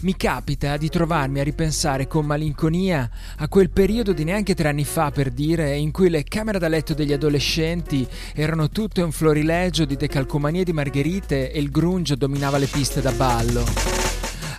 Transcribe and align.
Mi 0.00 0.14
capita 0.16 0.76
di 0.76 0.88
trovarmi 0.88 1.40
a 1.40 1.42
ripensare 1.42 2.06
con 2.06 2.24
malinconia 2.24 3.10
a 3.38 3.48
quel 3.48 3.68
periodo 3.68 4.12
di 4.12 4.22
neanche 4.22 4.54
tre 4.54 4.68
anni 4.68 4.84
fa, 4.84 5.10
per 5.10 5.30
dire, 5.30 5.76
in 5.76 5.90
cui 5.90 6.08
le 6.08 6.22
camere 6.22 6.60
da 6.60 6.68
letto 6.68 6.94
degli 6.94 7.12
adolescenti 7.12 8.06
erano 8.32 8.68
tutte 8.68 9.02
un 9.02 9.10
florilegio 9.10 9.84
di 9.84 9.96
decalcomanie 9.96 10.62
di 10.62 10.72
margherite 10.72 11.50
e 11.50 11.58
il 11.58 11.72
grunge 11.72 12.16
dominava 12.16 12.58
le 12.58 12.66
piste 12.66 13.00
da 13.00 13.10
ballo. 13.10 13.64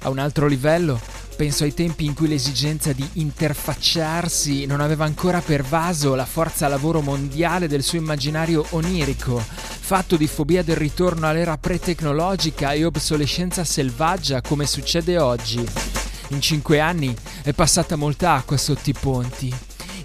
A 0.02 0.10
un 0.10 0.18
altro 0.18 0.46
livello, 0.46 0.99
penso 1.39 1.63
ai 1.63 1.73
tempi 1.73 2.03
in 2.03 2.13
cui 2.13 2.27
l'esigenza 2.27 2.91
di 2.91 3.07
interfacciarsi 3.13 4.66
non 4.66 4.81
aveva 4.81 5.05
ancora 5.05 5.39
pervaso 5.39 6.13
la 6.13 6.25
forza 6.25 6.67
lavoro 6.67 6.99
mondiale 6.99 7.70
del 7.70 7.81
suo 7.81 7.98
immaginario 7.98 8.65
onirico, 8.71 9.38
fatto 9.39 10.17
di 10.17 10.27
fobia 10.27 10.63
del 10.63 10.75
ritorno 10.75 11.29
all'era 11.29 11.57
pre-tecnologica 11.57 12.73
e 12.73 12.84
obsolescenza 12.84 13.63
selvaggia 13.63 14.41
come 14.41 14.65
succede 14.65 15.17
oggi. 15.17 15.65
In 16.31 16.41
cinque 16.41 16.81
anni 16.81 17.15
è 17.41 17.53
passata 17.53 17.95
molta 17.95 18.34
acqua 18.34 18.57
sotto 18.57 18.90
i 18.90 18.95
ponti. 18.99 19.69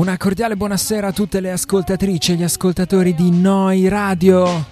Una 0.00 0.16
cordiale 0.16 0.56
buonasera 0.56 1.08
a 1.08 1.12
tutte 1.12 1.40
le 1.40 1.52
ascoltatrici 1.52 2.32
e 2.32 2.36
gli 2.36 2.42
ascoltatori 2.42 3.14
di 3.14 3.30
Noi 3.30 3.86
Radio. 3.86 4.64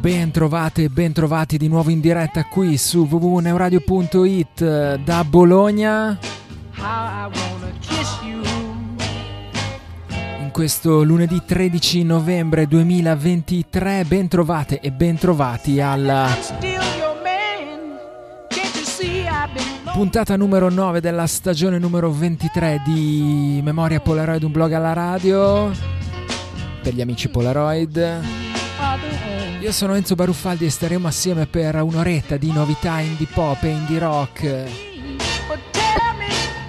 Ben 0.00 0.30
trovate 0.30 0.84
e 0.84 0.88
ben 0.88 1.12
trovati 1.12 1.58
di 1.58 1.68
nuovo 1.68 1.90
in 1.90 2.00
diretta 2.00 2.44
qui 2.44 2.78
su 2.78 3.06
www.neuradio.it 3.06 4.94
da 5.04 5.22
Bologna. 5.24 6.18
In 10.40 10.50
questo 10.50 11.02
lunedì 11.02 11.42
13 11.44 12.04
novembre 12.04 12.66
2023 12.66 14.04
ben 14.06 14.28
trovate 14.28 14.80
e 14.80 14.90
ben 14.92 15.18
trovati 15.18 15.78
alla 15.78 16.97
puntata 19.98 20.36
numero 20.36 20.70
9 20.70 21.00
della 21.00 21.26
stagione 21.26 21.76
numero 21.76 22.12
23 22.12 22.82
di 22.84 23.58
Memoria 23.64 23.98
Polaroid, 23.98 24.44
un 24.44 24.52
blog 24.52 24.70
alla 24.70 24.92
radio 24.92 25.72
per 26.80 26.94
gli 26.94 27.00
amici 27.00 27.28
Polaroid. 27.28 28.20
Io 29.60 29.72
sono 29.72 29.96
Enzo 29.96 30.14
Baruffaldi 30.14 30.66
e 30.66 30.70
staremo 30.70 31.08
assieme 31.08 31.46
per 31.46 31.82
un'oretta 31.82 32.36
di 32.36 32.52
novità 32.52 33.00
indie 33.00 33.26
pop 33.26 33.60
e 33.64 33.68
indie 33.70 33.98
rock. 33.98 34.64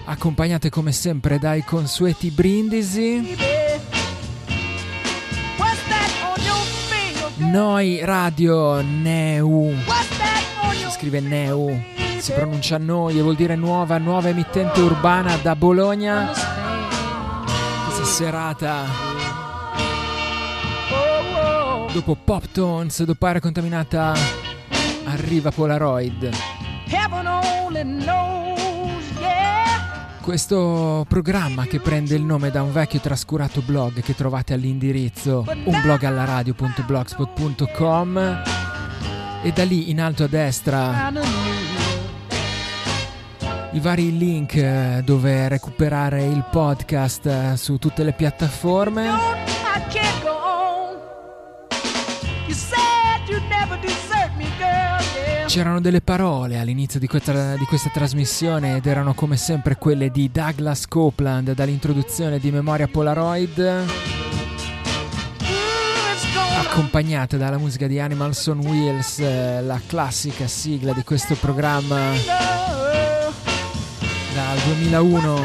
Accompagnate 0.05 0.71
come 0.71 0.91
sempre 0.91 1.37
dai 1.37 1.63
consueti 1.63 2.31
brindisi. 2.31 3.37
Noi 7.35 7.99
Radio 8.03 8.81
Neu. 8.81 9.75
Si 10.71 10.89
scrive 10.89 11.19
Neu 11.19 11.98
si 12.21 12.31
pronuncia 12.33 12.77
noi 12.77 13.17
e 13.17 13.21
vuol 13.21 13.35
dire 13.35 13.55
nuova, 13.55 13.97
nuova 13.97 14.27
emittente 14.29 14.81
urbana 14.81 15.37
da 15.37 15.55
Bologna. 15.55 16.31
Questa 17.85 18.03
serata, 18.03 18.83
dopo 21.93 22.17
Pop 22.21 22.47
Tones, 22.51 23.01
dopo 23.03 23.25
aria 23.25 23.39
contaminata, 23.39 24.13
arriva 25.05 25.49
Polaroid. 25.51 26.29
Questo 30.21 31.05
programma 31.07 31.63
che 31.63 31.79
prende 31.79 32.15
il 32.15 32.23
nome 32.23 32.51
da 32.51 32.61
un 32.61 32.73
vecchio 32.73 32.99
trascurato 32.99 33.61
blog 33.61 34.01
che 34.01 34.13
trovate 34.13 34.53
all'indirizzo 34.53 35.45
unblogallaradio.blogspot.com 35.63 38.41
e 39.41 39.53
da 39.53 39.63
lì 39.63 39.89
in 39.89 40.01
alto 40.01 40.25
a 40.25 40.27
destra 40.27 41.09
i 43.71 43.79
vari 43.79 44.17
link 44.17 44.55
eh, 44.55 45.01
dove 45.03 45.47
recuperare 45.47 46.23
il 46.23 46.43
podcast 46.49 47.25
eh, 47.25 47.53
su 47.55 47.77
tutte 47.77 48.03
le 48.03 48.13
piattaforme. 48.13 49.07
C'erano 55.45 55.81
delle 55.81 56.01
parole 56.01 56.59
all'inizio 56.59 56.99
di 56.99 57.07
questa, 57.07 57.55
di 57.55 57.65
questa, 57.65 57.89
trasmissione 57.89 58.77
ed 58.77 58.85
erano 58.85 59.13
come 59.13 59.35
sempre 59.35 59.77
quelle 59.77 60.09
di 60.09 60.29
Douglas 60.31 60.87
Copeland 60.87 61.53
dall'introduzione 61.53 62.39
di 62.39 62.51
Memoria 62.51 62.87
Polaroid 62.87 63.87
accompagnate 66.61 67.37
dalla 67.37 67.57
musica 67.57 67.87
di 67.87 67.99
Animals 67.99 68.45
on 68.47 68.59
Wheels, 68.59 69.19
eh, 69.19 69.61
la 69.61 69.81
classica 69.85 70.47
sigla 70.47 70.93
di 70.93 71.03
questo 71.03 71.35
programma 71.35 72.78
dal 74.49 74.57
2001. 74.65 75.37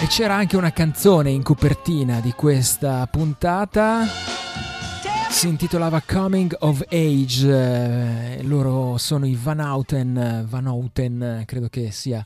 E 0.00 0.06
c'era 0.06 0.34
anche 0.34 0.56
una 0.56 0.70
canzone 0.70 1.30
in 1.30 1.42
copertina 1.42 2.20
di 2.20 2.32
questa 2.32 3.06
puntata. 3.08 4.04
Si 5.28 5.48
intitolava 5.48 6.00
Coming 6.06 6.54
of 6.60 6.84
Age. 6.88 8.42
Loro 8.42 8.96
sono 8.98 9.26
i 9.26 9.36
Van 9.40 9.58
Houten. 9.58 10.46
Van 10.48 10.66
Houten 10.68 11.42
credo 11.46 11.68
che 11.68 11.90
sia 11.90 12.24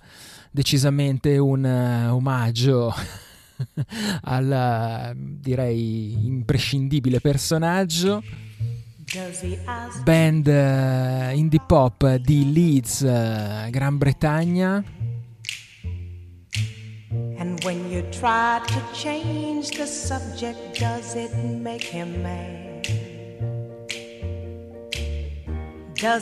decisamente 0.51 1.39
un 1.39 1.65
uh, 1.65 2.15
omaggio 2.15 2.93
al 4.23 5.13
direi 5.17 6.27
imprescindibile 6.27 7.21
personaggio 7.21 8.23
band 10.05 10.47
uh, 10.49 11.33
indie 11.35 11.61
pop 11.67 12.17
di 12.17 12.53
Leeds, 12.53 13.03
uh, 13.03 13.69
Gran 13.71 13.97
Bretagna. 13.97 14.85
And 17.39 17.63
when 17.65 17.91
you 17.91 18.03
try 18.11 18.61
to 18.67 18.81
change 18.93 19.71
the 19.71 19.87
subject, 19.87 20.79
does 20.79 21.15
it 21.15 21.35
make 21.37 21.85
him 21.85 22.23
mad? 22.23 22.67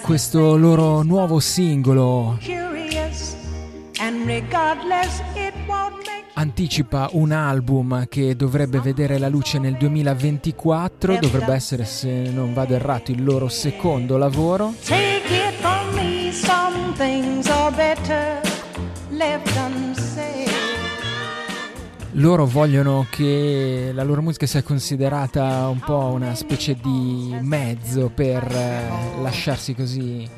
Questo 0.02 0.56
loro 0.56 1.02
nuovo 1.02 1.38
singolo 1.38 2.38
anticipa 6.38 7.08
un 7.12 7.32
album 7.32 8.06
che 8.08 8.36
dovrebbe 8.36 8.80
vedere 8.80 9.18
la 9.18 9.28
luce 9.28 9.58
nel 9.58 9.76
2024, 9.76 11.18
dovrebbe 11.18 11.54
essere, 11.54 11.84
se 11.84 12.10
non 12.30 12.52
vado 12.52 12.74
errato, 12.74 13.10
il 13.10 13.24
loro 13.24 13.48
secondo 13.48 14.16
lavoro. 14.16 14.74
Loro 22.12 22.46
vogliono 22.46 23.06
che 23.10 23.90
la 23.92 24.02
loro 24.02 24.22
musica 24.22 24.46
sia 24.46 24.62
considerata 24.62 25.68
un 25.68 25.80
po' 25.80 26.12
una 26.14 26.34
specie 26.34 26.74
di 26.82 27.36
mezzo 27.42 28.10
per 28.14 28.42
eh, 28.42 29.20
lasciarsi 29.20 29.74
così 29.74 30.35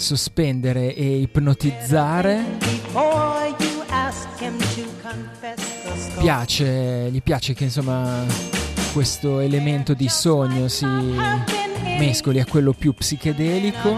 sospendere 0.00 0.94
e 0.94 1.20
ipnotizzare 1.20 2.44
piace, 6.18 7.08
gli 7.10 7.22
piace 7.22 7.52
che 7.54 7.64
insomma 7.64 8.24
questo 8.92 9.40
elemento 9.40 9.92
di 9.92 10.08
sogno 10.08 10.68
si 10.68 10.86
mescoli 11.98 12.40
a 12.40 12.46
quello 12.46 12.72
più 12.72 12.94
psichedelico, 12.94 13.96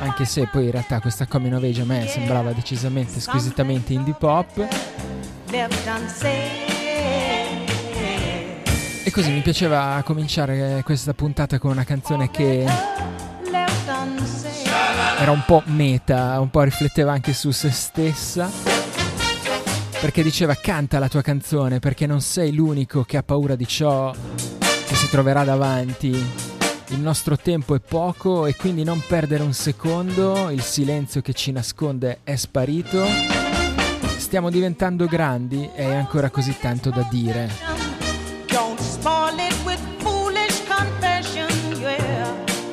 anche 0.00 0.26
se 0.26 0.48
poi 0.52 0.64
in 0.66 0.70
realtà 0.70 1.00
questa 1.00 1.26
coming 1.26 1.54
of 1.54 1.62
age 1.62 1.80
a 1.80 1.84
me 1.84 2.06
sembrava 2.06 2.52
decisamente 2.52 3.18
squisitamente 3.18 3.94
indie 3.94 4.14
pop. 4.18 4.66
E 9.04 9.10
così 9.10 9.30
mi 9.30 9.40
piaceva 9.40 10.00
cominciare 10.04 10.82
questa 10.84 11.14
puntata 11.14 11.58
con 11.58 11.70
una 11.70 11.84
canzone 11.84 12.30
che 12.30 12.64
era 15.22 15.30
un 15.30 15.44
po' 15.46 15.62
meta, 15.66 16.40
un 16.40 16.50
po' 16.50 16.62
rifletteva 16.62 17.12
anche 17.12 17.32
su 17.32 17.52
se 17.52 17.70
stessa 17.70 18.50
perché 20.00 20.20
diceva 20.20 20.56
canta 20.56 20.98
la 20.98 21.06
tua 21.06 21.22
canzone 21.22 21.78
perché 21.78 22.06
non 22.06 22.20
sei 22.20 22.52
l'unico 22.52 23.04
che 23.04 23.18
ha 23.18 23.22
paura 23.22 23.54
di 23.54 23.68
ciò 23.68 24.12
che 24.12 24.94
si 24.96 25.08
troverà 25.08 25.44
davanti. 25.44 26.08
Il 26.88 26.98
nostro 26.98 27.36
tempo 27.36 27.76
è 27.76 27.78
poco 27.78 28.46
e 28.46 28.56
quindi 28.56 28.82
non 28.82 29.00
perdere 29.06 29.44
un 29.44 29.52
secondo, 29.52 30.50
il 30.50 30.62
silenzio 30.62 31.20
che 31.20 31.34
ci 31.34 31.52
nasconde 31.52 32.18
è 32.24 32.34
sparito. 32.34 33.06
Stiamo 34.16 34.50
diventando 34.50 35.06
grandi 35.06 35.70
e 35.72 35.84
hai 35.84 35.94
ancora 35.94 36.30
così 36.30 36.56
tanto 36.60 36.90
da 36.90 37.06
dire. 37.08 37.48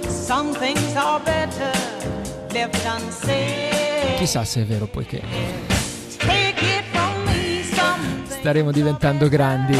Some 0.07 0.53
things 0.57 0.95
are 0.95 1.19
better. 1.23 1.98
Chissà 4.17 4.43
se 4.43 4.61
è 4.61 4.65
vero 4.65 4.87
poiché 4.87 5.69
staremo 8.39 8.71
diventando 8.71 9.27
grandi. 9.27 9.77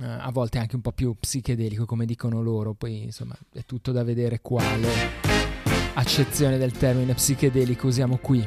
uh, 0.00 0.02
a 0.02 0.30
volte 0.32 0.58
anche 0.58 0.74
un 0.74 0.82
po' 0.82 0.92
più 0.92 1.14
psichedelico 1.18 1.86
come 1.86 2.04
dicono 2.04 2.42
loro, 2.42 2.74
poi 2.74 3.04
insomma 3.04 3.34
è 3.52 3.64
tutto 3.64 3.92
da 3.92 4.02
vedere 4.02 4.40
quale 4.42 4.88
accezione 5.94 6.58
del 6.58 6.72
termine 6.72 7.14
psichedelico 7.14 7.86
usiamo 7.86 8.18
qui. 8.18 8.44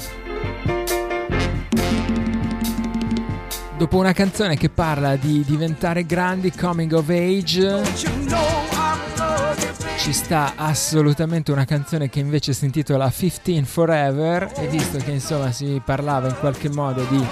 Dopo 3.84 3.98
una 3.98 4.14
canzone 4.14 4.56
che 4.56 4.70
parla 4.70 5.18
di 5.18 5.44
diventare 5.46 6.06
grandi, 6.06 6.52
coming 6.52 6.94
of 6.94 7.10
age, 7.10 7.84
ci 9.98 10.14
sta 10.14 10.54
assolutamente 10.56 11.52
una 11.52 11.66
canzone 11.66 12.08
che 12.08 12.20
invece 12.20 12.54
si 12.54 12.64
intitola 12.64 13.12
15 13.12 13.64
Forever 13.66 14.52
e 14.56 14.68
visto 14.68 14.98
che 15.00 15.12
insomma 15.12 15.52
si 15.52 15.82
parlava 15.84 16.30
in 16.30 16.38
qualche 16.40 16.70
modo 16.70 17.06
di 17.10 17.26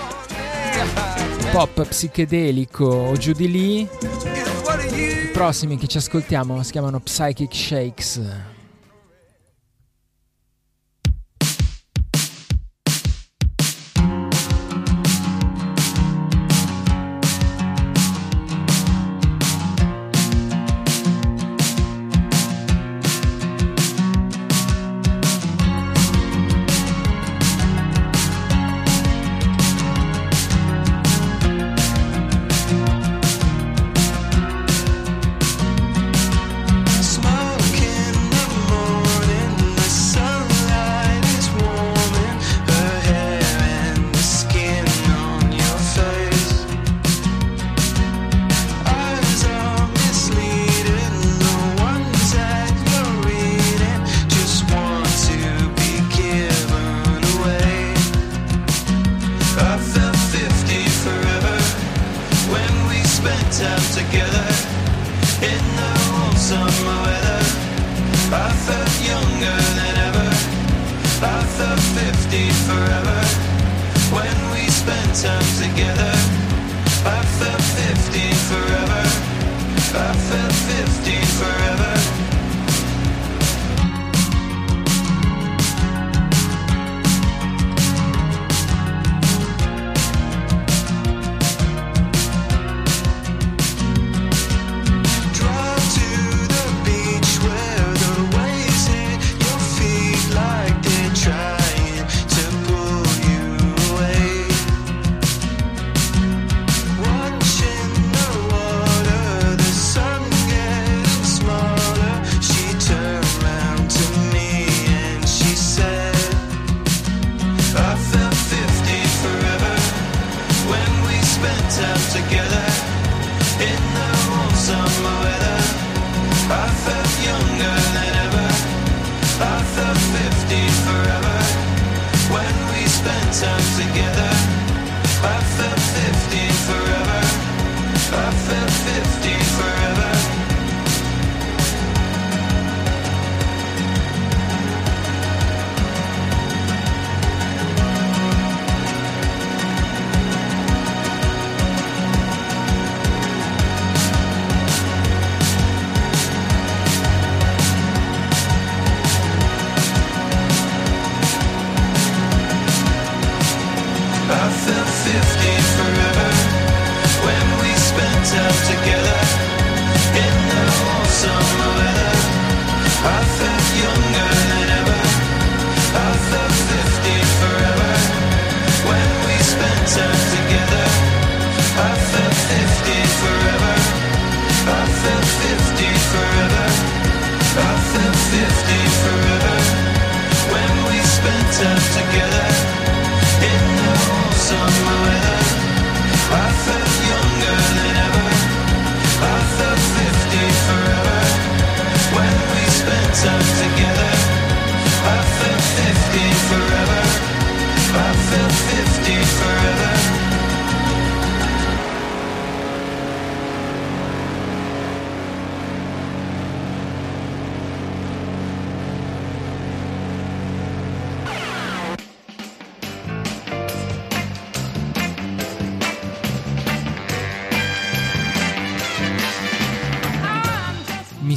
pop 1.54 1.88
psichedelico 1.88 2.86
o 2.86 3.16
giù 3.16 3.32
di 3.32 3.50
lì, 3.50 3.80
i 3.82 5.30
prossimi 5.32 5.78
che 5.78 5.88
ci 5.88 5.98
ascoltiamo 5.98 6.62
si 6.64 6.72
chiamano 6.72 7.00
Psychic 7.00 7.56
Shakes. 7.56 8.51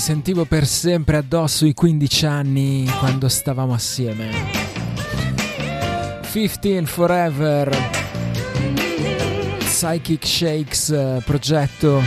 Sentivo 0.05 0.45
per 0.45 0.67
sempre 0.67 1.17
addosso 1.17 1.65
i 1.65 1.73
15 1.73 2.27
anni 2.27 2.87
quando 2.99 3.27
stavamo 3.27 3.73
assieme. 3.73 4.29
15 6.31 6.85
Forever, 6.85 7.75
Psychic 9.61 10.27
Shakes 10.27 10.91
eh, 10.91 11.23
progetto 11.25 12.03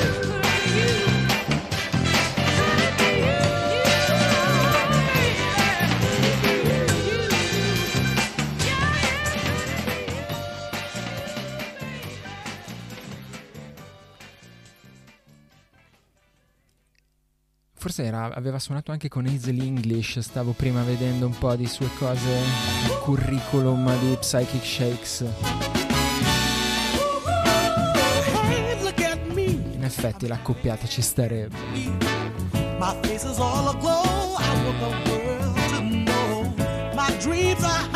Forse 17.96 18.04
era, 18.04 18.34
aveva 18.34 18.60
suonato 18.60 18.92
anche 18.92 19.08
con 19.08 19.26
Hazel 19.26 19.62
English, 19.62 20.20
stavo 20.20 20.52
prima 20.52 20.84
vedendo 20.84 21.28
un 21.28 21.38
po' 21.38 21.56
di 21.56 21.66
sue 21.66 21.90
cose, 21.98 22.30
il 22.30 23.00
curriculum 23.04 23.98
di 24.00 24.18
Psychic 24.20 24.66
Shakes. 24.66 25.26
In 29.72 29.84
effetti 29.84 30.28
l'accoppiata 30.28 30.88
ci 30.88 31.02
starebbe. 31.02 31.56
My 32.78 32.94
face 33.02 33.30
is 33.30 33.38
all 33.38 33.68
aglow, 33.68 34.36
I 34.40 34.64
want 34.66 34.80
the 34.80 34.90
world 35.10 35.56
to 35.70 35.80
know. 35.82 36.54
My 36.96 37.16
dreams 37.20 37.64
are 37.64 37.95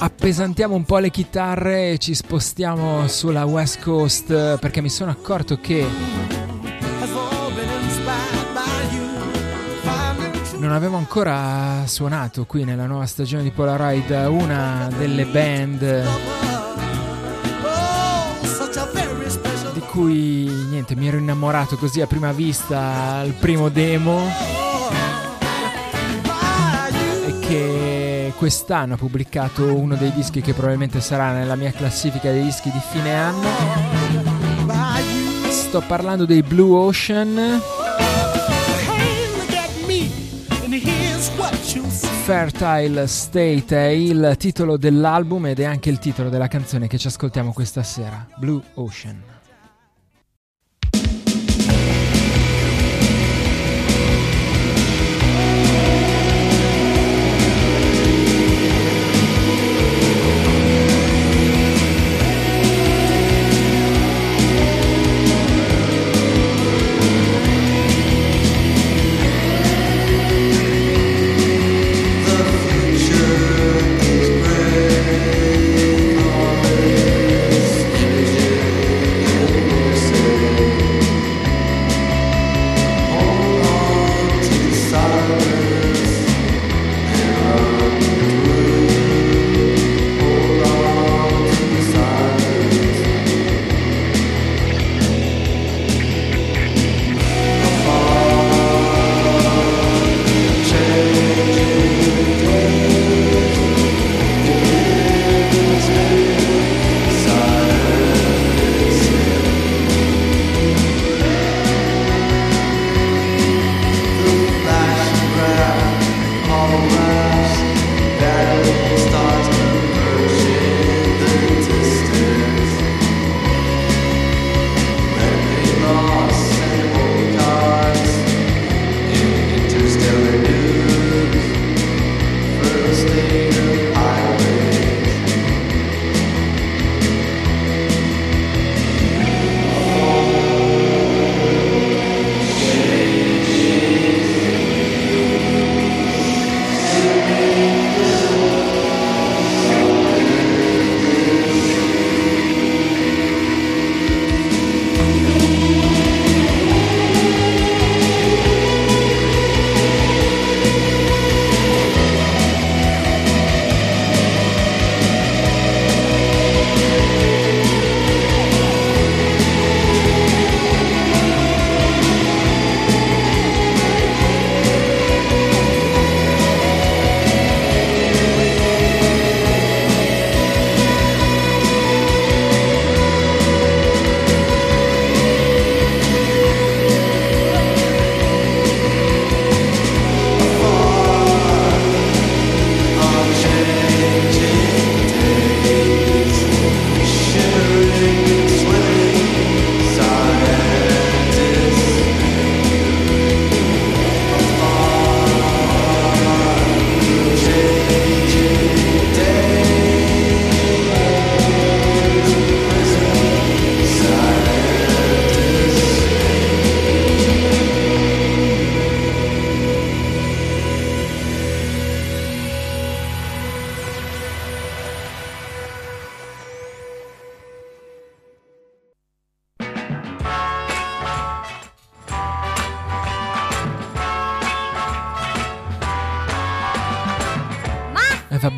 Appesantiamo 0.00 0.76
un 0.76 0.84
po' 0.84 0.98
le 0.98 1.10
chitarre 1.10 1.90
e 1.90 1.98
ci 1.98 2.14
spostiamo 2.14 3.08
sulla 3.08 3.44
West 3.46 3.82
Coast 3.82 4.58
perché 4.58 4.80
mi 4.80 4.88
sono 4.88 5.10
accorto 5.10 5.58
che 5.60 5.84
non 10.58 10.72
avevo 10.72 10.96
ancora 10.96 11.82
suonato 11.86 12.44
qui 12.46 12.62
nella 12.62 12.86
nuova 12.86 13.06
stagione 13.06 13.42
di 13.42 13.50
Polaroid 13.50 14.10
una 14.28 14.88
delle 14.96 15.24
band 15.24 16.04
di 19.72 19.80
cui 19.80 20.48
niente 20.68 20.94
mi 20.94 21.08
ero 21.08 21.16
innamorato 21.16 21.76
così 21.76 22.00
a 22.00 22.06
prima 22.06 22.30
vista 22.30 23.16
al 23.16 23.32
primo 23.32 23.68
demo 23.68 24.67
quest'anno 28.38 28.94
ha 28.94 28.96
pubblicato 28.96 29.74
uno 29.74 29.96
dei 29.96 30.12
dischi 30.12 30.40
che 30.40 30.52
probabilmente 30.52 31.00
sarà 31.00 31.32
nella 31.32 31.56
mia 31.56 31.72
classifica 31.72 32.30
dei 32.30 32.44
dischi 32.44 32.70
di 32.70 32.80
fine 32.90 33.12
anno. 33.12 33.48
Sto 35.48 35.82
parlando 35.84 36.24
dei 36.24 36.42
Blue 36.42 36.78
Ocean. 36.78 37.60
Fertile 42.24 43.06
State 43.08 43.76
è 43.76 43.88
il 43.88 44.34
titolo 44.38 44.76
dell'album 44.76 45.46
ed 45.46 45.58
è 45.58 45.64
anche 45.64 45.90
il 45.90 45.98
titolo 45.98 46.28
della 46.28 46.46
canzone 46.46 46.86
che 46.86 46.96
ci 46.96 47.08
ascoltiamo 47.08 47.52
questa 47.52 47.82
sera, 47.82 48.24
Blue 48.36 48.62
Ocean. 48.74 49.37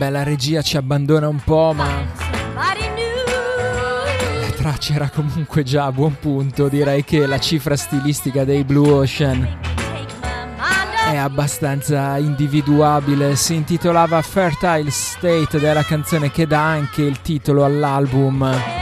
Vabbè, 0.00 0.10
la 0.10 0.22
regia 0.22 0.62
ci 0.62 0.78
abbandona 0.78 1.28
un 1.28 1.42
po', 1.44 1.72
ma 1.74 1.86
la 4.40 4.50
traccia 4.56 4.94
era 4.94 5.10
comunque 5.10 5.62
già 5.62 5.84
a 5.84 5.92
buon 5.92 6.16
punto. 6.18 6.68
Direi 6.68 7.04
che 7.04 7.26
la 7.26 7.38
cifra 7.38 7.76
stilistica 7.76 8.44
dei 8.44 8.64
Blue 8.64 8.90
Ocean 8.90 9.58
è 11.12 11.16
abbastanza 11.16 12.16
individuabile. 12.16 13.36
Si 13.36 13.54
intitolava 13.54 14.22
Fertile 14.22 14.90
State 14.90 15.58
ed 15.58 15.64
è 15.64 15.72
la 15.74 15.84
canzone 15.84 16.30
che 16.30 16.46
dà 16.46 16.62
anche 16.62 17.02
il 17.02 17.20
titolo 17.20 17.64
all'album. 17.64 18.79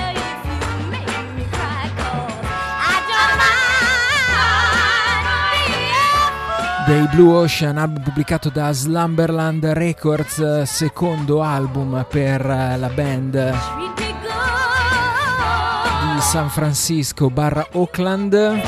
Dei 6.88 7.06
Blue 7.08 7.34
Ocean, 7.34 7.76
album 7.76 8.02
pubblicato 8.02 8.48
da 8.48 8.72
Slumberland 8.72 9.62
Records, 9.62 10.62
secondo 10.62 11.42
album 11.42 12.06
per 12.08 12.46
la 12.46 12.88
band 12.88 13.54
di 16.14 16.20
San 16.20 16.48
Francisco 16.48 17.28
barra 17.28 17.66
Oakland. 17.72 18.60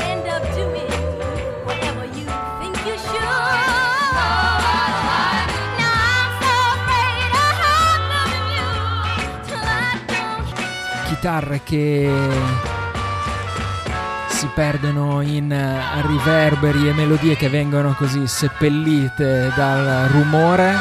Chitarre 11.07 11.61
che 11.63 12.70
si 14.41 14.49
perdono 14.55 15.21
in 15.21 15.51
eh, 15.51 16.01
riverberi 16.01 16.87
e 16.87 16.93
melodie 16.93 17.35
che 17.35 17.47
vengono 17.47 17.93
così 17.93 18.25
seppellite 18.25 19.53
dal 19.55 20.07
rumore. 20.09 20.73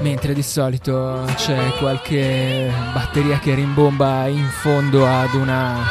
Mentre 0.00 0.32
di 0.32 0.42
solito 0.42 1.26
c'è 1.36 1.74
qualche 1.78 2.72
batteria 2.94 3.38
che 3.40 3.54
rimbomba 3.54 4.26
in 4.28 4.48
fondo 4.48 5.06
ad 5.06 5.34
una 5.34 5.86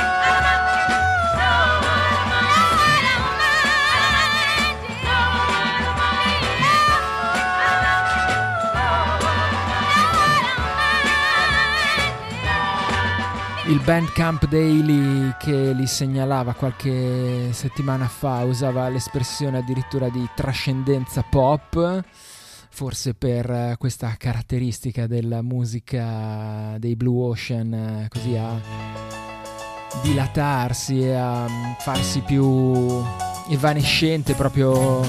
Il 13.69 13.79
Bandcamp 13.81 14.47
Daily 14.47 15.35
che 15.37 15.73
li 15.73 15.85
segnalava 15.85 16.53
qualche 16.53 17.53
settimana 17.53 18.07
fa 18.07 18.43
usava 18.43 18.89
l'espressione 18.89 19.59
addirittura 19.59 20.09
di 20.09 20.27
trascendenza 20.33 21.21
pop 21.21 22.03
forse 22.69 23.13
per 23.13 23.49
eh, 23.49 23.75
questa 23.77 24.15
caratteristica 24.17 25.07
della 25.07 25.41
musica 25.41 26.75
dei 26.77 26.95
Blue 26.95 27.29
Ocean, 27.29 27.73
eh, 27.73 28.07
così 28.09 28.35
a 28.35 28.61
dilatarsi 30.01 31.01
e 31.01 31.13
a 31.13 31.47
mm, 31.47 31.73
farsi 31.79 32.21
più 32.21 33.03
evanescente 33.49 34.33
proprio 34.35 35.01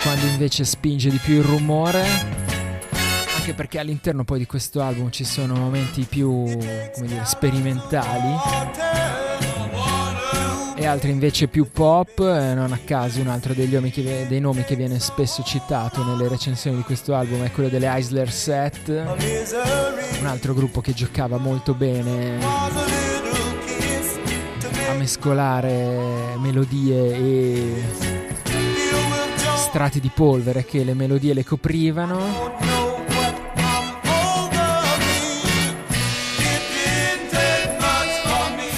quando 0.00 0.26
invece 0.26 0.64
spinge 0.64 1.10
di 1.10 1.18
più 1.18 1.34
il 1.34 1.44
rumore. 1.44 2.04
Anche 3.36 3.54
perché 3.54 3.78
all'interno 3.78 4.24
poi 4.24 4.38
di 4.38 4.46
questo 4.46 4.80
album 4.80 5.10
ci 5.10 5.24
sono 5.24 5.54
momenti 5.54 6.04
più, 6.04 6.44
dire, 6.44 7.24
sperimentali 7.24 8.34
e 10.76 10.86
altri 10.86 11.10
invece 11.10 11.48
più 11.48 11.68
pop, 11.70 12.18
eh, 12.18 12.54
non 12.54 12.72
a 12.72 12.78
caso 12.84 13.20
un 13.20 13.28
altro 13.28 13.54
che, 13.54 14.26
dei 14.28 14.40
nomi 14.40 14.64
che 14.64 14.76
viene 14.76 14.98
spesso 14.98 15.42
citato 15.42 16.04
nelle 16.04 16.28
recensioni 16.28 16.76
di 16.76 16.82
questo 16.82 17.14
album 17.14 17.44
è 17.44 17.50
quello 17.52 17.68
delle 17.68 17.86
Eisler 17.86 18.30
Set, 18.30 18.88
un 18.88 20.26
altro 20.26 20.52
gruppo 20.52 20.80
che 20.80 20.92
giocava 20.92 21.38
molto 21.38 21.74
bene 21.74 22.38
a 24.88 24.94
mescolare 24.94 26.36
melodie 26.38 27.14
e 27.14 27.82
strati 29.56 30.00
di 30.00 30.10
polvere 30.14 30.64
che 30.64 30.84
le 30.84 30.94
melodie 30.94 31.34
le 31.34 31.44
coprivano 31.44 32.73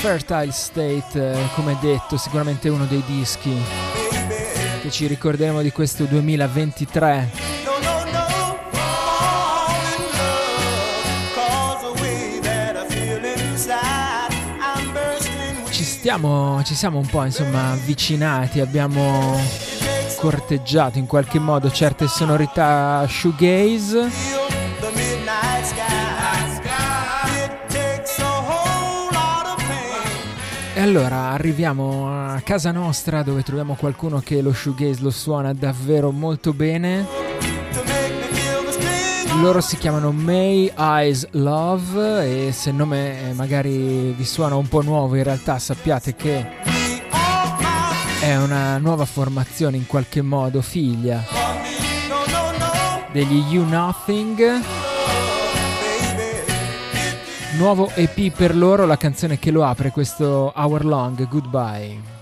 Fertile 0.06 0.52
State, 0.52 1.32
eh, 1.32 1.48
come 1.56 1.76
detto, 1.80 2.16
sicuramente 2.16 2.68
uno 2.68 2.84
dei 2.84 3.02
dischi 3.04 3.60
che 4.80 4.88
ci 4.88 5.08
ricorderemo 5.08 5.62
di 5.62 5.72
questo 5.72 6.04
2023. 6.04 7.30
Ci 15.70 15.82
ci 16.62 16.74
siamo 16.76 16.98
un 16.98 17.06
po' 17.06 17.24
insomma 17.24 17.72
avvicinati, 17.72 18.60
abbiamo 18.60 19.36
corteggiato 20.18 20.98
in 20.98 21.06
qualche 21.06 21.40
modo 21.40 21.68
certe 21.68 22.06
sonorità 22.06 23.04
shoegaze 23.08 24.35
allora 30.86 31.30
arriviamo 31.30 32.08
a 32.08 32.40
casa 32.44 32.70
nostra 32.70 33.24
dove 33.24 33.42
troviamo 33.42 33.74
qualcuno 33.74 34.20
che 34.20 34.40
lo 34.40 34.52
shoegaze 34.52 35.02
lo 35.02 35.10
suona 35.10 35.52
davvero 35.52 36.12
molto 36.12 36.52
bene. 36.52 37.04
Loro 39.40 39.60
si 39.60 39.76
chiamano 39.78 40.12
May 40.12 40.72
Eyes 40.76 41.26
Love 41.32 42.46
e 42.48 42.52
se 42.52 42.70
il 42.70 42.76
nome 42.76 43.32
magari 43.34 44.12
vi 44.12 44.24
suona 44.24 44.54
un 44.54 44.68
po' 44.68 44.80
nuovo 44.82 45.16
in 45.16 45.24
realtà 45.24 45.58
sappiate 45.58 46.14
che 46.14 46.46
è 48.20 48.36
una 48.36 48.78
nuova 48.78 49.06
formazione 49.06 49.76
in 49.76 49.86
qualche 49.86 50.22
modo 50.22 50.62
figlia 50.62 51.24
degli 53.10 53.42
You 53.48 53.66
Nothing 53.66 54.85
Nuovo 57.56 57.90
EP 57.94 58.30
per 58.36 58.54
loro, 58.54 58.84
la 58.84 58.98
canzone 58.98 59.38
che 59.38 59.50
lo 59.50 59.64
apre 59.64 59.90
questo 59.90 60.52
Hour 60.54 60.84
Long 60.84 61.26
Goodbye. 61.26 62.15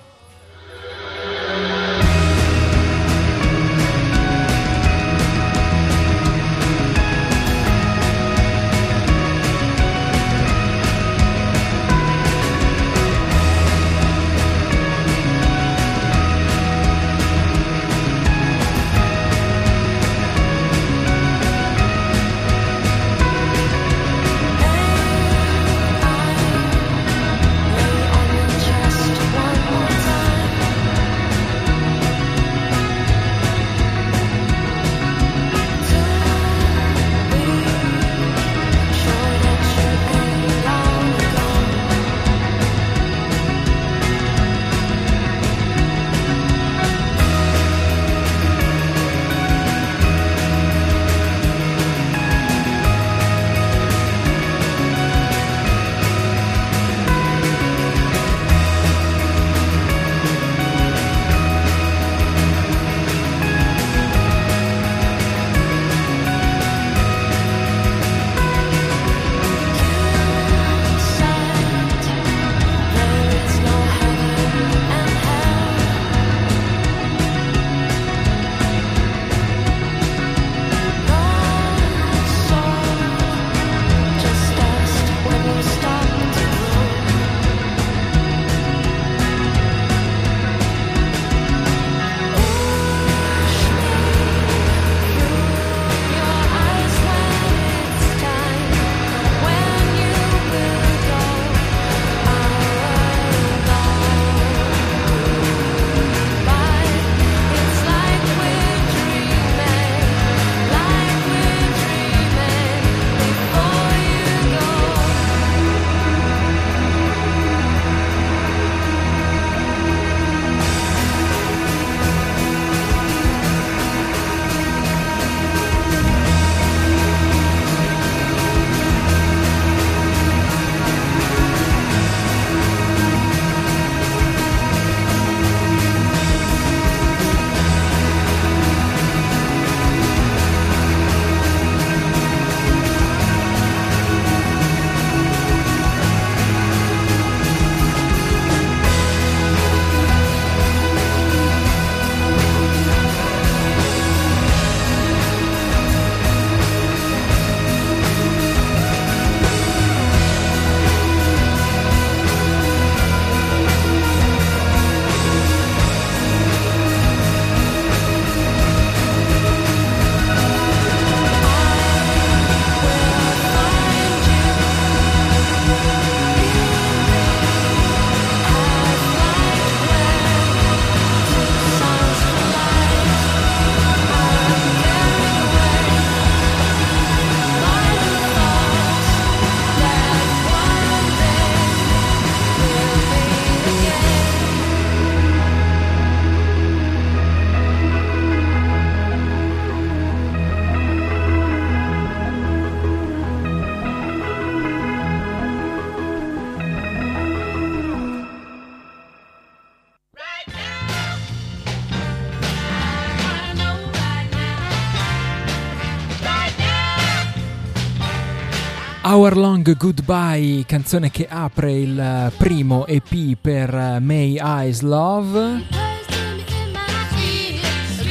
Long 219.35 219.77
Goodbye, 219.77 220.65
canzone 220.65 221.11
che 221.11 221.27
apre 221.29 221.73
il 221.73 222.33
primo 222.37 222.87
EP 222.87 223.37
per 223.41 223.99
May 224.01 224.39
Eyes 224.39 224.81
Love. 224.81 225.63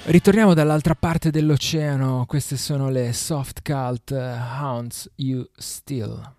Ritorniamo 0.04 0.54
dall'altra 0.54 0.94
parte 0.94 1.30
dell'oceano, 1.30 2.24
queste 2.26 2.56
sono 2.56 2.90
le 2.90 3.12
soft 3.12 3.62
cult 3.62 4.10
Hounds 4.12 5.10
You 5.16 5.46
Still. 5.56 6.35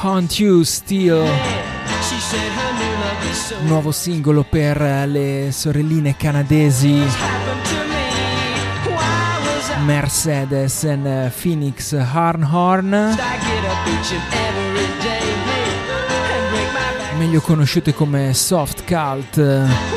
Haunt 0.00 0.38
You 0.38 0.62
Still. 0.62 1.26
Nuovo 3.62 3.92
singolo 3.92 4.44
per 4.44 5.06
le 5.08 5.48
sorelline 5.50 6.16
canadesi 6.16 7.02
Mercedes 9.84 10.84
e 10.84 11.32
Phoenix 11.40 11.92
Harnhorn. 11.92 13.16
Meglio 17.18 17.40
conosciute 17.40 17.94
come 17.94 18.34
Soft 18.34 18.84
Cult. 18.84 19.95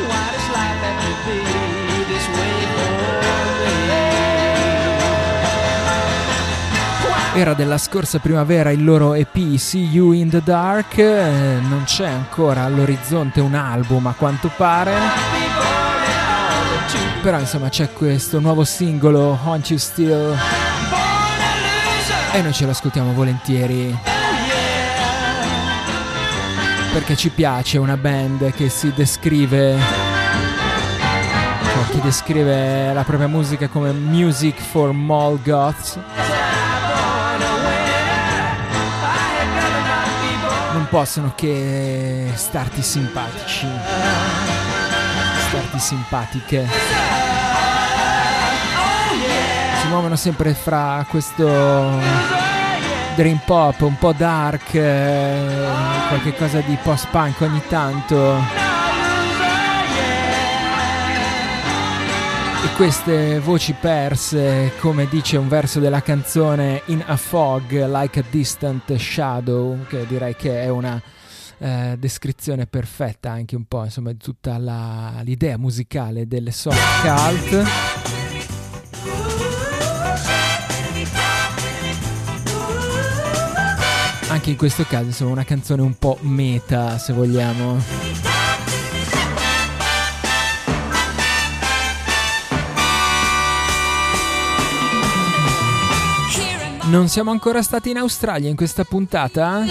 Era 7.40 7.54
della 7.54 7.78
scorsa 7.78 8.20
primavera 8.20 8.70
il 8.70 8.84
loro 8.84 9.14
EP 9.14 9.56
See 9.56 9.84
You 9.84 10.12
in 10.12 10.30
the 10.30 10.42
Dark, 10.44 10.98
eh, 10.98 11.58
non 11.62 11.84
c'è 11.86 12.06
ancora 12.06 12.64
all'orizzonte 12.64 13.40
un 13.40 13.56
album 13.56 14.08
a 14.08 14.14
quanto 14.14 14.52
pare. 14.58 14.92
Però 17.22 17.40
insomma 17.40 17.70
c'è 17.70 17.94
questo 17.94 18.42
nuovo 18.42 18.66
singolo, 18.66 19.40
Haunt 19.42 19.70
You 19.70 19.80
Still. 19.80 20.38
E 22.34 22.42
noi 22.42 22.52
ce 22.52 22.66
lo 22.66 22.72
ascoltiamo 22.72 23.14
volentieri. 23.14 23.98
Perché 26.92 27.16
ci 27.16 27.30
piace 27.30 27.78
una 27.78 27.96
band 27.96 28.52
che 28.52 28.68
si 28.68 28.92
descrive 28.94 29.78
cioè 31.72 31.86
chi 31.92 32.02
descrive 32.02 32.92
la 32.92 33.04
propria 33.04 33.30
musica 33.30 33.70
come 33.70 33.94
music 33.94 34.60
for 34.60 34.92
mall 34.92 35.40
goths 35.42 35.98
possono 40.90 41.34
che 41.36 42.32
starti 42.34 42.82
simpatici, 42.82 43.68
starti 45.48 45.80
simpatiche. 45.80 46.68
Si 49.82 49.88
muovono 49.88 50.16
sempre 50.16 50.54
fra 50.54 51.06
questo 51.08 51.48
dream 53.16 53.40
pop, 53.46 53.82
un 53.82 53.98
po' 53.98 54.14
dark, 54.14 54.74
eh, 54.74 55.68
qualche 56.08 56.36
cosa 56.36 56.60
di 56.62 56.78
post 56.82 57.08
punk 57.10 57.42
ogni 57.42 57.62
tanto. 57.68 58.59
E 62.62 62.76
queste 62.76 63.40
voci 63.40 63.74
perse, 63.74 64.74
come 64.80 65.08
dice 65.08 65.38
un 65.38 65.48
verso 65.48 65.80
della 65.80 66.02
canzone 66.02 66.82
In 66.88 67.02
a 67.08 67.16
Fog, 67.16 67.72
Like 67.72 68.20
a 68.20 68.24
Distant 68.30 68.96
Shadow, 68.98 69.86
che 69.88 70.06
direi 70.06 70.36
che 70.36 70.62
è 70.62 70.68
una 70.68 71.02
eh, 71.58 71.96
descrizione 71.98 72.68
perfetta 72.68 73.32
anche 73.32 73.56
un 73.56 73.64
po' 73.66 73.86
insomma 73.86 74.12
di 74.12 74.18
tutta 74.18 74.58
la, 74.58 75.22
l'idea 75.24 75.58
musicale 75.58 76.28
delle 76.28 76.52
soft 76.52 76.78
cult. 77.02 77.68
Anche 84.28 84.50
in 84.50 84.58
questo 84.58 84.84
caso 84.84 85.06
insomma 85.06 85.32
una 85.32 85.46
canzone 85.46 85.82
un 85.82 85.98
po' 85.98 86.18
meta 86.22 86.98
se 86.98 87.14
vogliamo. 87.14 88.29
Non 96.90 97.08
siamo 97.08 97.30
ancora 97.30 97.62
stati 97.62 97.92
in 97.92 97.98
Australia 97.98 98.50
in 98.50 98.56
questa 98.56 98.84
puntata? 98.84 99.64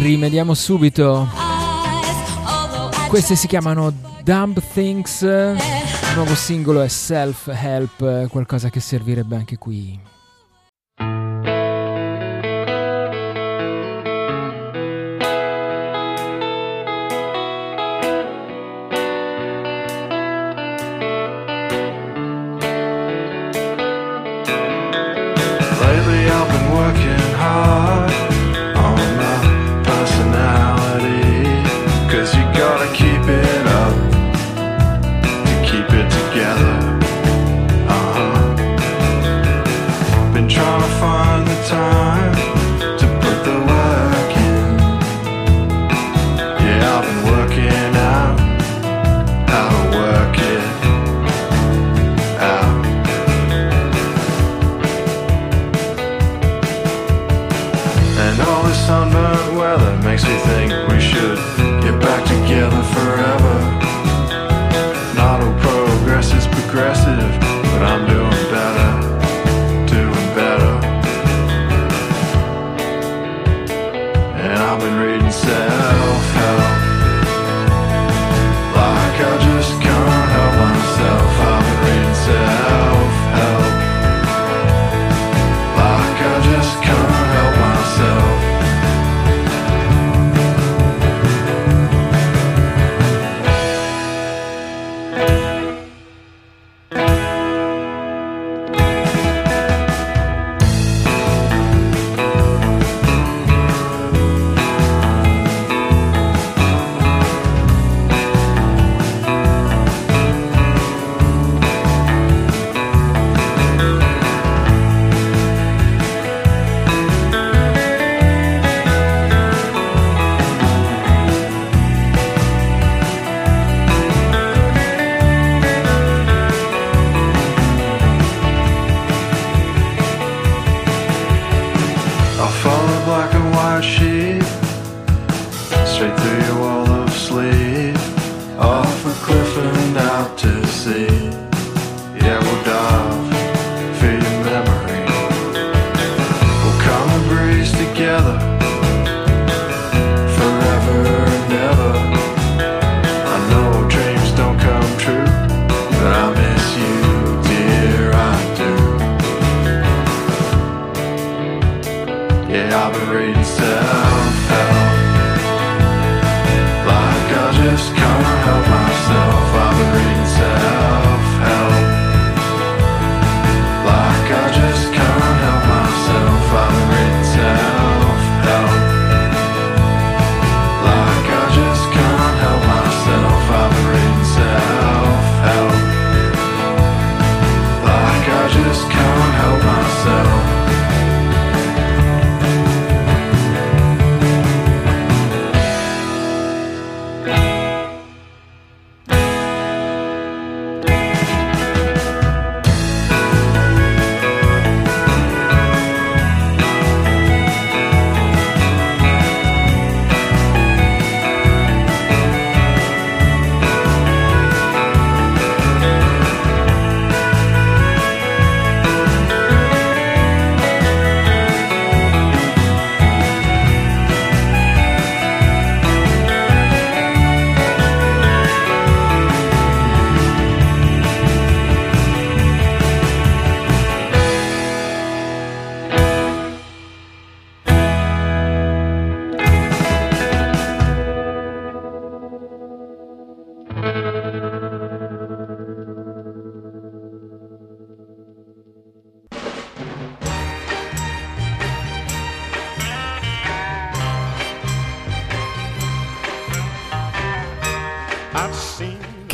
Rimediamo 0.00 0.54
subito. 0.54 1.28
Queste 3.06 3.36
si 3.36 3.46
chiamano 3.46 3.92
Dumb 4.24 4.60
Things. 4.72 5.20
Il 5.20 5.56
nuovo 6.16 6.34
singolo 6.34 6.82
è 6.82 6.88
Self 6.88 7.46
Help, 7.46 8.26
qualcosa 8.26 8.70
che 8.70 8.80
servirebbe 8.80 9.36
anche 9.36 9.56
qui. 9.56 9.96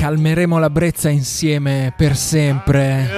Calmeremo 0.09 0.59
la 0.59 0.71
brezza 0.71 1.11
insieme 1.11 1.93
per 1.95 2.17
sempre. 2.17 3.11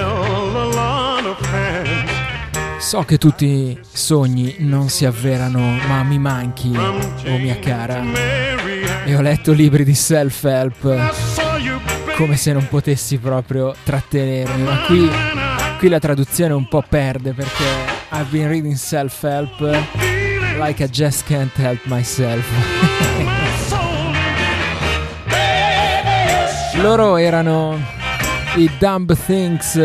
So 2.79 3.03
che 3.03 3.17
tutti 3.17 3.45
i 3.45 3.79
sogni 3.81 4.55
non 4.59 4.89
si 4.89 5.05
avverano, 5.05 5.77
ma 5.87 6.03
mi 6.03 6.19
manchi, 6.19 6.75
oh 6.75 7.37
mia 7.37 7.57
cara. 7.59 8.03
E 9.05 9.15
ho 9.15 9.21
letto 9.21 9.53
libri 9.53 9.85
di 9.85 9.93
self-help 9.93 11.13
come 12.17 12.35
se 12.35 12.51
non 12.51 12.67
potessi 12.67 13.17
proprio 13.19 13.73
trattenermi, 13.85 14.61
ma 14.61 14.81
qui, 14.85 15.09
qui 15.79 15.87
la 15.87 15.99
traduzione 15.99 16.53
un 16.53 16.67
po' 16.67 16.83
perde 16.87 17.31
perché 17.31 17.63
I've 18.11 18.29
been 18.31 18.49
reading 18.49 18.75
self-help 18.75 19.61
like 20.59 20.83
I 20.83 20.89
just 20.89 21.25
can't 21.25 21.53
help 21.55 21.79
myself. 21.85 23.39
Loro 26.81 27.17
erano 27.17 27.79
i 28.55 28.69
Dumb 28.79 29.15
Things. 29.25 29.75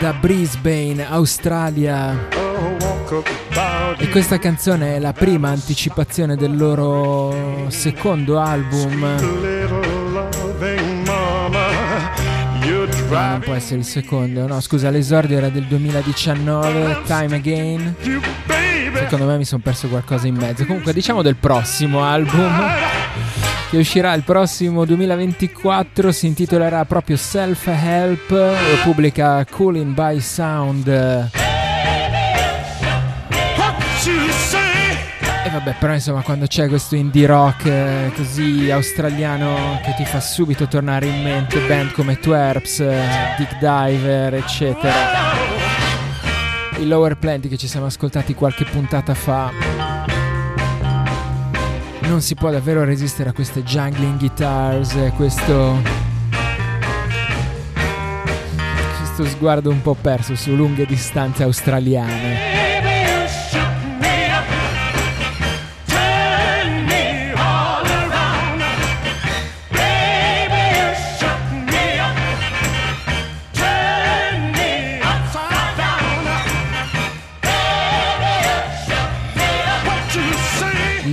Da 0.00 0.12
Brisbane, 0.14 1.06
Australia. 1.08 2.28
E 3.98 4.08
questa 4.08 4.38
canzone 4.40 4.96
è 4.96 4.98
la 4.98 5.12
prima 5.12 5.50
anticipazione 5.50 6.34
del 6.34 6.56
loro 6.56 7.66
secondo 7.68 8.40
album. 8.40 9.53
No, 13.14 13.28
non 13.28 13.40
può 13.40 13.54
essere 13.54 13.78
il 13.78 13.86
secondo. 13.86 14.44
No, 14.46 14.60
scusa, 14.60 14.90
l'esordio 14.90 15.36
era 15.36 15.48
del 15.48 15.66
2019, 15.66 17.02
Time 17.06 17.36
Again. 17.36 17.94
Secondo 18.92 19.26
me 19.26 19.36
mi 19.36 19.44
sono 19.44 19.62
perso 19.62 19.86
qualcosa 19.86 20.26
in 20.26 20.34
mezzo. 20.34 20.66
Comunque, 20.66 20.92
diciamo 20.92 21.22
del 21.22 21.36
prossimo 21.36 22.02
album 22.02 22.52
che 23.70 23.76
uscirà 23.76 24.14
il 24.14 24.24
prossimo 24.24 24.84
2024 24.84 26.10
si 26.10 26.26
intitolerà 26.26 26.84
proprio 26.84 27.16
Self 27.16 27.66
Help, 27.68 28.30
lo 28.30 28.82
pubblica 28.82 29.44
Cooling 29.48 29.94
by 29.94 30.20
Sound. 30.20 31.43
Vabbè, 35.58 35.76
però 35.78 35.94
insomma, 35.94 36.22
quando 36.22 36.46
c'è 36.46 36.68
questo 36.68 36.96
indie 36.96 37.26
rock 37.26 37.66
eh, 37.66 38.12
così 38.16 38.70
australiano 38.70 39.80
che 39.84 39.94
ti 39.96 40.04
fa 40.04 40.20
subito 40.20 40.66
tornare 40.66 41.06
in 41.06 41.22
mente 41.22 41.60
band 41.66 41.92
come 41.92 42.18
Twerps, 42.18 42.80
eh, 42.80 43.02
Dick 43.38 43.58
Diver, 43.58 44.34
eccetera. 44.34 44.92
I 46.78 46.86
Lower 46.86 47.16
Plenty 47.16 47.48
che 47.48 47.56
ci 47.56 47.68
siamo 47.68 47.86
ascoltati 47.86 48.34
qualche 48.34 48.64
puntata 48.64 49.14
fa. 49.14 49.52
Non 52.02 52.20
si 52.20 52.34
può 52.34 52.50
davvero 52.50 52.84
resistere 52.84 53.30
a 53.30 53.32
queste 53.32 53.62
jungling 53.62 54.18
guitars, 54.18 55.12
questo 55.16 56.02
questo 59.14 59.36
sguardo 59.36 59.70
un 59.70 59.80
po' 59.80 59.94
perso 59.94 60.34
su 60.34 60.56
lunghe 60.56 60.86
distanze 60.86 61.44
australiane. 61.44 62.53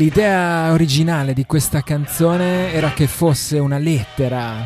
L'idea 0.01 0.71
originale 0.71 1.31
di 1.31 1.45
questa 1.45 1.83
canzone 1.83 2.73
era 2.73 2.89
che 2.91 3.05
fosse 3.05 3.59
una 3.59 3.77
lettera 3.77 4.65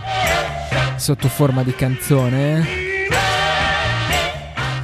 sotto 0.95 1.27
forma 1.27 1.61
di 1.61 1.75
canzone. 1.75 2.65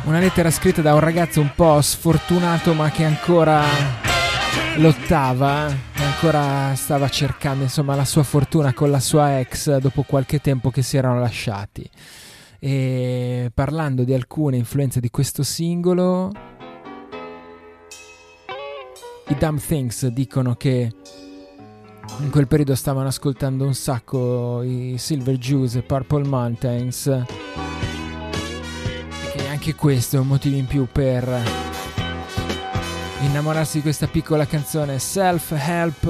Una 0.03 0.19
lettera 0.19 0.51
scritta 0.51 0.81
da 0.81 0.93
un 0.93 0.99
ragazzo 0.99 1.39
un 1.39 1.53
po' 1.55 1.79
sfortunato 1.79 2.73
ma 2.73 2.91
che 2.91 3.05
ancora 3.05 3.63
lottava, 4.75 5.73
ancora 5.93 6.75
stava 6.75 7.07
cercando 7.07 7.63
insomma 7.63 7.95
la 7.95 8.03
sua 8.03 8.23
fortuna 8.23 8.73
con 8.73 8.91
la 8.91 8.99
sua 8.99 9.39
ex 9.39 9.77
dopo 9.77 10.03
qualche 10.03 10.39
tempo 10.39 10.69
che 10.69 10.81
si 10.81 10.97
erano 10.97 11.21
lasciati. 11.21 11.89
E 12.59 13.49
parlando 13.53 14.03
di 14.03 14.13
alcune 14.13 14.57
influenze 14.57 14.99
di 14.99 15.09
questo 15.09 15.43
singolo, 15.43 16.29
i 19.31 19.35
Dumb 19.37 19.59
Things 19.59 20.07
dicono 20.07 20.55
che 20.55 20.91
in 22.19 22.29
quel 22.29 22.47
periodo 22.47 22.75
stavano 22.75 23.07
ascoltando 23.07 23.65
un 23.65 23.73
sacco 23.73 24.61
i 24.61 24.95
Silver 24.97 25.37
Juice 25.37 25.77
e 25.79 25.83
Purple 25.83 26.27
Mountains. 26.27 27.07
E 27.07 27.25
che 29.33 29.47
anche 29.47 29.73
questo 29.73 30.17
è 30.17 30.19
un 30.19 30.27
motivo 30.27 30.57
in 30.57 30.65
più 30.65 30.85
per 30.91 31.41
innamorarsi 33.21 33.77
di 33.77 33.83
questa 33.83 34.07
piccola 34.07 34.45
canzone 34.45 34.99
Self 34.99 35.55
Help 35.57 36.03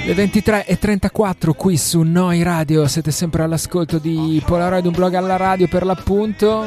Le 0.06 0.12
23 0.12 0.66
e 0.66 0.78
34 0.78 1.54
qui 1.54 1.78
su 1.78 2.02
Noi 2.02 2.42
Radio, 2.42 2.86
siete 2.86 3.10
sempre 3.10 3.42
all'ascolto 3.42 3.96
di 3.96 4.42
Polaroid, 4.44 4.84
un 4.84 4.92
blog 4.92 5.14
alla 5.14 5.36
radio 5.36 5.66
per 5.66 5.82
l'appunto. 5.82 6.66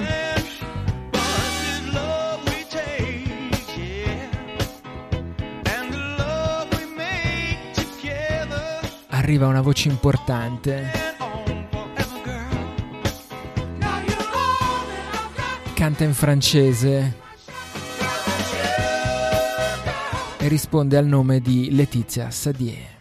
Arriva 9.10 9.46
una 9.46 9.62
voce 9.62 9.88
importante. 9.90 10.92
Canta 15.76 16.04
in 16.04 16.14
francese. 16.16 17.18
E 20.38 20.48
risponde 20.48 20.98
al 20.98 21.06
nome 21.06 21.40
di 21.40 21.70
Letizia 21.76 22.32
Sadier. 22.32 22.97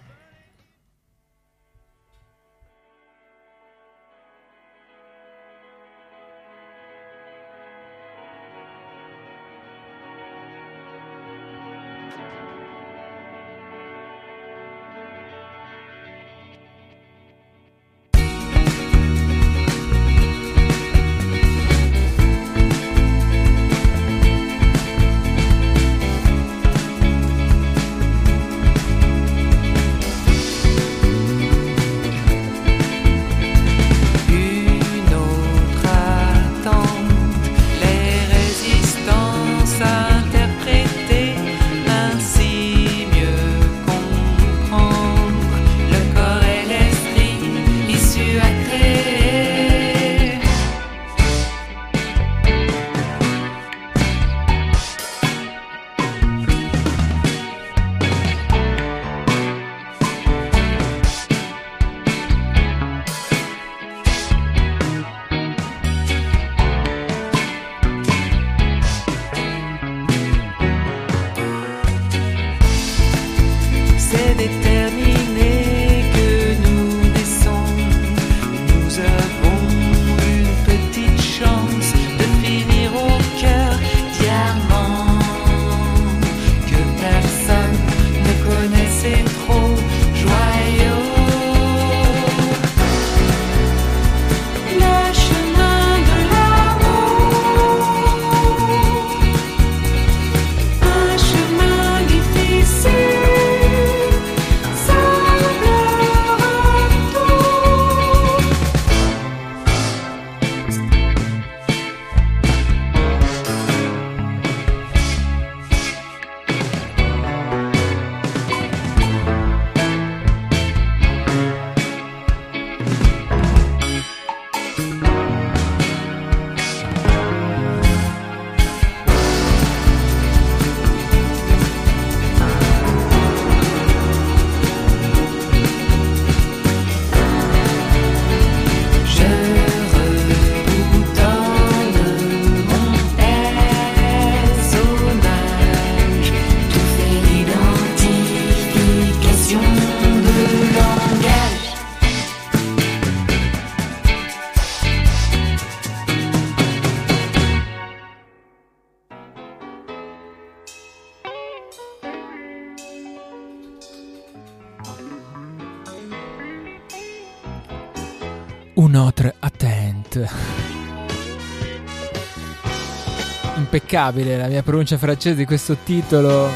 Impeccabile 173.97 174.37
la 174.37 174.49
mia 174.49 174.63
pronuncia 174.63 174.99
francese 174.99 175.37
di 175.37 175.47
questo 175.47 175.79
titolo 175.83 176.51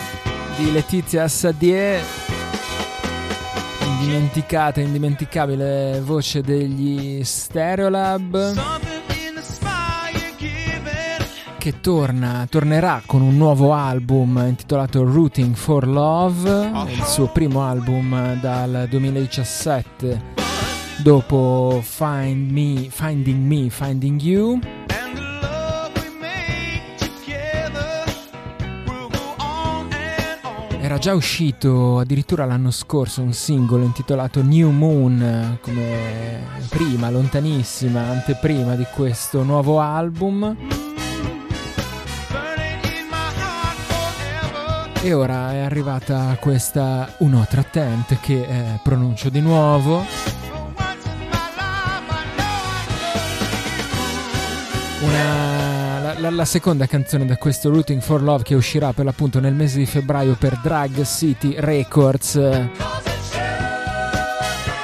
di 0.59 0.71
Letizia 0.73 1.27
Sadier. 1.27 2.05
Indimenticata, 3.87 4.83
indimenticabile 4.83 6.03
voce 6.05 6.43
degli 6.43 7.25
Stereolab 7.25 8.53
che 11.57 11.81
torna, 11.81 12.47
tornerà 12.47 13.01
con 13.07 13.23
un 13.23 13.35
nuovo 13.39 13.73
album 13.73 14.45
intitolato 14.47 15.03
Rooting 15.03 15.55
for 15.55 15.89
Love, 15.89 16.71
il 16.89 17.05
suo 17.05 17.29
primo 17.29 17.63
album 17.63 18.39
dal 18.39 18.87
2017 18.87 20.21
dopo 21.03 21.81
Find 21.83 22.51
Me, 22.51 22.89
Finding 22.91 23.47
Me, 23.47 23.71
Finding 23.71 24.21
You. 24.21 24.61
Era 30.91 30.99
già 30.99 31.15
uscito 31.15 32.01
addirittura 32.01 32.45
l'anno 32.45 32.73
scorso 32.73 33.23
un 33.23 33.33
singolo 33.33 33.85
intitolato 33.85 34.43
New 34.43 34.71
Moon, 34.71 35.59
come 35.61 36.43
prima, 36.69 37.11
lontanissima, 37.11 38.09
anteprima 38.09 38.75
di 38.75 38.85
questo 38.93 39.45
nuovo 39.45 39.79
album. 39.79 40.57
E 45.01 45.13
ora 45.13 45.53
è 45.53 45.59
arrivata 45.61 46.37
questa 46.41 47.15
un'altra 47.19 47.63
tent 47.63 48.19
che 48.19 48.41
eh, 48.43 48.81
pronuncio 48.83 49.29
di 49.29 49.41
nuovo. 49.41 50.05
Una, 55.03 55.60
la, 56.19 56.31
la, 56.31 56.45
seconda 56.45 56.87
canzone 56.87 57.27
da 57.27 57.37
questo 57.37 57.71
Rooting 57.71 58.01
for 58.01 58.23
Love 58.23 58.43
che 58.43 58.55
uscirà 58.55 58.93
per 58.93 59.05
l'appunto 59.05 59.41
nel 59.41 59.55
mese 59.55 59.79
di 59.79 59.87
febbraio 59.87 60.37
per 60.39 60.59
Drag 60.63 61.05
City 61.05 61.55
Records. 61.59 62.35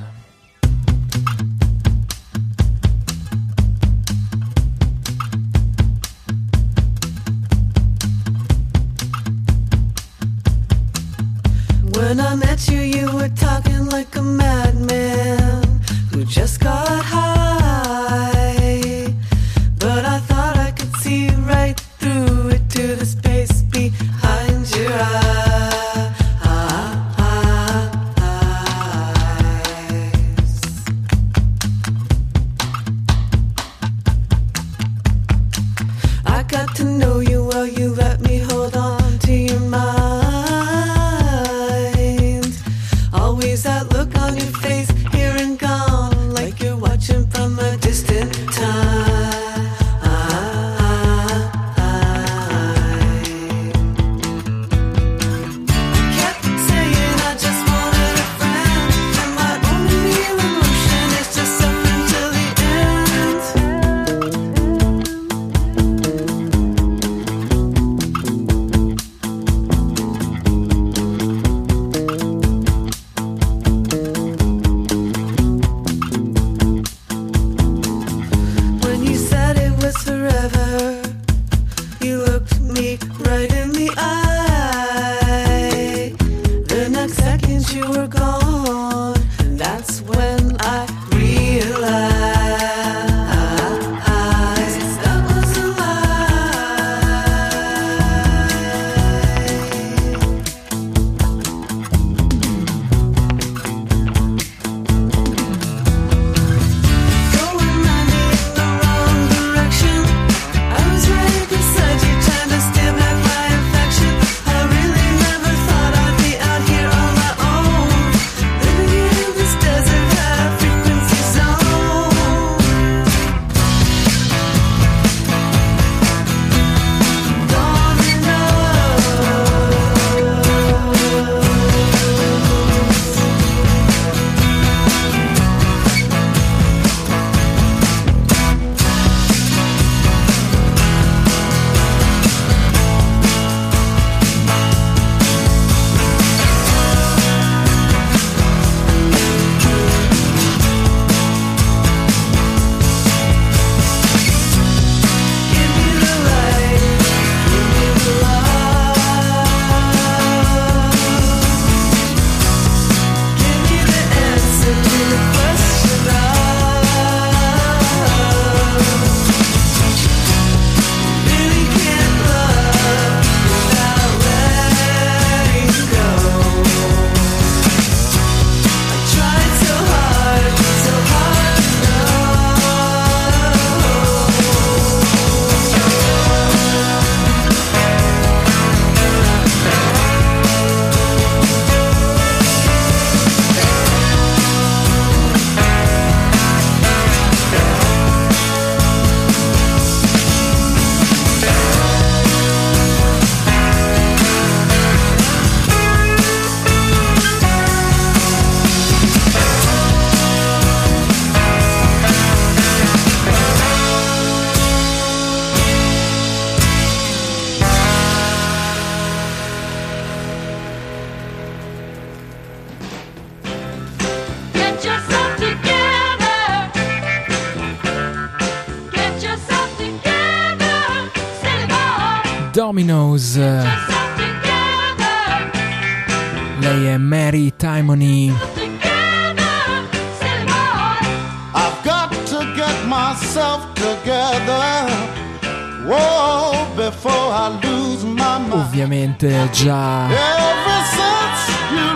When 11.97 12.21
I 12.21 12.35
met 12.35 12.69
you, 12.69 12.81
you 12.81 13.11
were 13.17 13.31
talking 13.31 13.87
like 13.87 14.15
a 14.17 14.23
madman 14.23 15.81
who 16.13 16.27
just 16.27 16.61
got 16.61 16.87
high. 17.03 17.36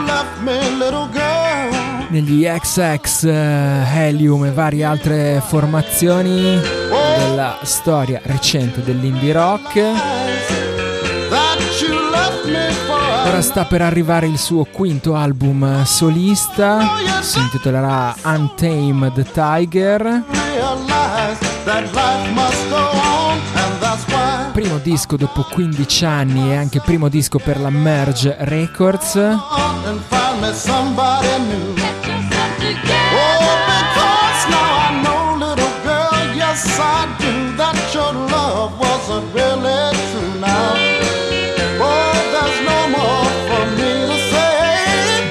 Left 0.07 0.40
me, 0.42 0.59
little 0.70 1.09
girl. 1.12 2.07
Negli 2.11 2.44
XX, 2.46 3.24
Helium 3.24 4.44
e 4.44 4.51
varie 4.51 4.84
altre 4.84 5.42
formazioni 5.46 6.61
della 7.18 7.59
storia 7.62 8.20
recente 8.24 8.82
dell'indie 8.82 9.32
rock. 9.32 9.82
Ora 13.26 13.42
sta 13.42 13.64
per 13.64 13.82
arrivare 13.82 14.26
il 14.26 14.38
suo 14.38 14.64
quinto 14.64 15.14
album 15.14 15.84
solista, 15.84 16.96
si 17.20 17.38
intitolerà 17.38 18.14
Untamed 18.24 19.30
Tiger. 19.30 20.22
Disco 24.83 25.16
dopo 25.16 25.43
15 25.43 26.05
anni 26.05 26.51
e 26.51 26.57
anche 26.57 26.81
primo 26.81 27.09
disco 27.09 27.39
per 27.39 27.61
la 27.61 27.70
Merge 27.70 28.37
Records. 28.41 29.14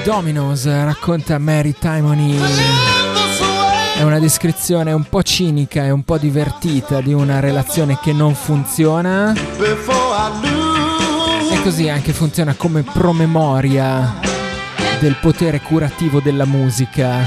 Dominos 0.04 0.66
racconta 0.66 1.38
Mary 1.38 1.74
Timony. 1.78 3.09
È 4.00 4.02
una 4.02 4.18
descrizione 4.18 4.92
un 4.92 5.04
po' 5.04 5.22
cinica 5.22 5.84
e 5.84 5.90
un 5.90 6.04
po' 6.04 6.16
divertita 6.16 7.02
di 7.02 7.12
una 7.12 7.38
relazione 7.38 7.98
che 8.00 8.14
non 8.14 8.34
funziona. 8.34 9.34
E 11.52 11.62
così 11.62 11.86
anche 11.90 12.14
funziona 12.14 12.54
come 12.54 12.82
promemoria 12.82 14.18
del 15.00 15.16
potere 15.20 15.60
curativo 15.60 16.20
della 16.20 16.46
musica. 16.46 17.18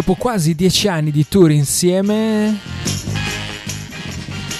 Dopo 0.00 0.14
quasi 0.14 0.54
dieci 0.54 0.88
anni 0.88 1.10
di 1.10 1.28
tour 1.28 1.50
insieme, 1.50 2.58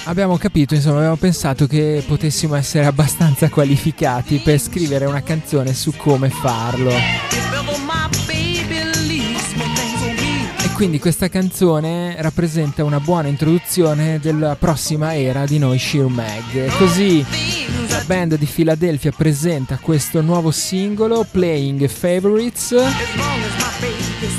abbiamo 0.03 0.37
capito, 0.37 0.75
insomma, 0.75 0.97
abbiamo 0.97 1.15
pensato 1.15 1.65
che 1.65 2.03
potessimo 2.05 2.53
essere 2.53 2.85
abbastanza 2.85 3.49
qualificati 3.49 4.37
per 4.37 4.59
scrivere 4.59 5.05
una 5.05 5.23
canzone 5.23 5.73
su 5.73 5.95
come 5.97 6.29
farlo. 6.29 6.91
E 10.63 10.69
quindi 10.75 10.99
questa 10.99 11.27
canzone 11.27 12.15
rappresenta 12.19 12.83
una 12.83 12.99
buona 12.99 13.27
introduzione 13.27 14.19
della 14.19 14.55
prossima 14.55 15.15
era 15.15 15.47
di 15.47 15.57
noi 15.57 15.79
Sheer 15.79 16.05
Mag. 16.05 16.67
Così 16.77 17.25
la 17.89 18.03
band 18.05 18.37
di 18.37 18.45
Philadelphia 18.45 19.11
presenta 19.11 19.79
questo 19.81 20.21
nuovo 20.21 20.51
singolo, 20.51 21.25
Playing 21.31 21.87
Favorites. 21.87 22.75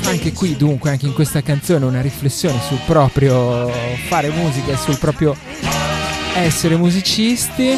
Anche 0.05 0.31
qui 0.33 0.55
dunque, 0.55 0.89
anche 0.89 1.05
in 1.05 1.13
questa 1.13 1.41
canzone 1.41 1.85
una 1.85 2.01
riflessione 2.01 2.59
sul 2.61 2.79
proprio 2.85 3.69
fare 4.07 4.29
musica 4.29 4.73
e 4.73 4.77
sul 4.77 4.97
proprio 4.97 5.35
essere 6.35 6.75
musicisti. 6.75 7.77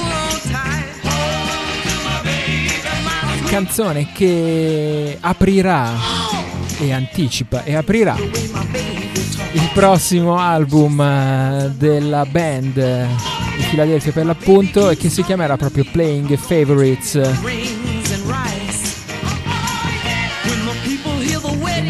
Canzone 3.48 4.12
che 4.12 5.18
aprirà 5.20 5.94
e 6.80 6.92
anticipa 6.92 7.64
e 7.64 7.76
aprirà 7.76 8.18
il 8.18 9.70
prossimo 9.74 10.38
album 10.38 11.00
eh, 11.00 11.72
della 11.78 12.26
band 12.26 12.74
di 13.56 13.64
Philadelphia 13.70 14.12
per 14.12 14.26
l'appunto 14.26 14.90
e 14.90 14.98
che 14.98 15.10
si 15.10 15.24
chiamerà 15.24 15.56
proprio 15.56 15.86
Playing 15.90 16.36
Favorites. 16.36 17.75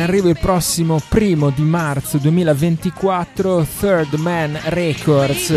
Arrivo 0.06 0.30
il 0.30 0.40
prossimo 0.40 1.02
primo 1.10 1.50
di 1.50 1.64
marzo 1.64 2.20
2024 2.20 3.68
Third 3.80 4.14
Man 4.14 4.56
Records. 4.66 5.52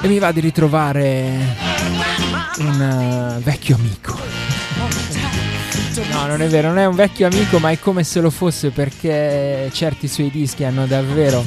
E 0.01 0.07
mi 0.07 0.19
va 0.19 0.31
di 0.31 0.39
ritrovare 0.39 1.55
un 2.59 3.35
uh, 3.37 3.41
vecchio 3.41 3.75
amico. 3.75 4.17
No, 6.11 6.25
non 6.25 6.41
è 6.41 6.47
vero, 6.47 6.69
non 6.69 6.77
è 6.77 6.85
un 6.85 6.95
vecchio 6.95 7.27
amico, 7.27 7.59
ma 7.59 7.71
è 7.71 7.79
come 7.79 8.03
se 8.03 8.21
lo 8.21 8.29
fosse 8.29 8.69
perché 8.69 9.69
certi 9.73 10.07
suoi 10.07 10.29
dischi 10.29 10.63
hanno 10.63 10.85
davvero 10.85 11.43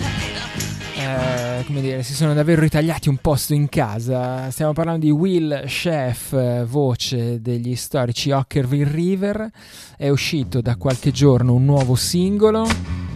eh, 1.02 1.64
come 1.66 1.80
dire, 1.80 2.02
si 2.02 2.14
sono 2.14 2.34
davvero 2.34 2.60
ritagliati 2.60 3.08
un 3.08 3.16
posto 3.16 3.54
in 3.54 3.68
casa. 3.68 4.50
Stiamo 4.50 4.72
parlando 4.72 5.04
di 5.04 5.10
Will 5.10 5.64
Chef, 5.66 6.64
voce 6.64 7.40
degli 7.40 7.74
storici 7.76 8.30
Ockerville 8.30 8.90
River. 8.90 9.50
È 9.96 10.08
uscito 10.08 10.60
da 10.60 10.76
qualche 10.76 11.10
giorno 11.10 11.54
un 11.54 11.64
nuovo 11.64 11.94
singolo. 11.94 13.11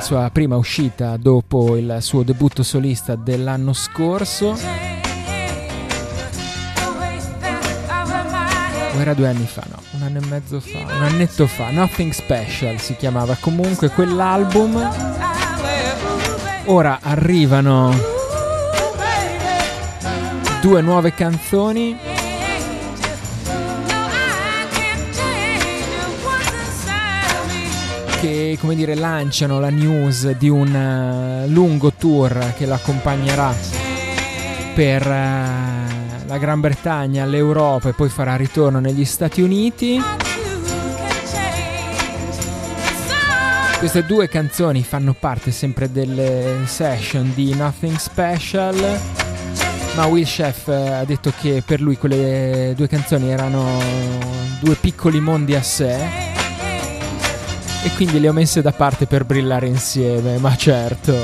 Sua 0.00 0.30
prima 0.30 0.56
uscita 0.56 1.16
dopo 1.18 1.76
il 1.76 1.98
suo 2.00 2.22
debutto 2.22 2.62
solista 2.62 3.14
dell'anno 3.14 3.74
scorso. 3.74 4.56
O 8.94 9.00
era 9.00 9.12
due 9.12 9.28
anni 9.28 9.46
fa? 9.46 9.64
No, 9.68 9.76
un 9.92 10.02
anno 10.02 10.18
e 10.18 10.26
mezzo 10.26 10.60
fa, 10.60 10.78
un 10.78 11.02
annetto 11.02 11.46
fa. 11.46 11.70
Nothing 11.70 12.12
Special 12.12 12.78
si 12.78 12.96
chiamava 12.96 13.36
comunque 13.38 13.90
quell'album. 13.90 14.90
Ora 16.64 17.00
arrivano 17.02 17.94
due 20.62 20.80
nuove 20.80 21.12
canzoni. 21.12 22.17
Che 28.20 28.58
come 28.60 28.74
dire 28.74 28.96
lanciano 28.96 29.60
la 29.60 29.70
news 29.70 30.28
di 30.32 30.48
un 30.48 30.74
uh, 30.74 31.48
lungo 31.48 31.92
tour 31.92 32.52
che 32.56 32.66
l'accompagnerà 32.66 33.54
per 34.74 35.06
uh, 35.06 36.26
la 36.26 36.38
Gran 36.38 36.58
Bretagna, 36.58 37.24
l'Europa 37.24 37.90
e 37.90 37.92
poi 37.92 38.08
farà 38.08 38.34
ritorno 38.34 38.80
negli 38.80 39.04
Stati 39.04 39.40
Uniti. 39.40 40.02
Queste 43.78 44.04
due 44.04 44.28
canzoni 44.28 44.82
fanno 44.82 45.14
parte 45.16 45.52
sempre 45.52 45.92
delle 45.92 46.62
session 46.64 47.32
di 47.34 47.54
Nothing 47.54 47.96
Special, 47.96 49.00
ma 49.94 50.06
Will 50.06 50.24
Chef 50.24 50.66
ha 50.66 51.04
detto 51.04 51.32
che 51.40 51.62
per 51.64 51.80
lui 51.80 51.96
quelle 51.96 52.72
due 52.76 52.88
canzoni 52.88 53.30
erano 53.30 53.80
due 54.60 54.74
piccoli 54.74 55.20
mondi 55.20 55.54
a 55.54 55.62
sé 55.62 56.27
e 57.82 57.90
quindi 57.94 58.20
le 58.20 58.28
ho 58.28 58.32
messe 58.32 58.62
da 58.62 58.72
parte 58.72 59.06
per 59.06 59.24
brillare 59.24 59.66
insieme, 59.66 60.38
ma 60.38 60.56
certo. 60.56 61.14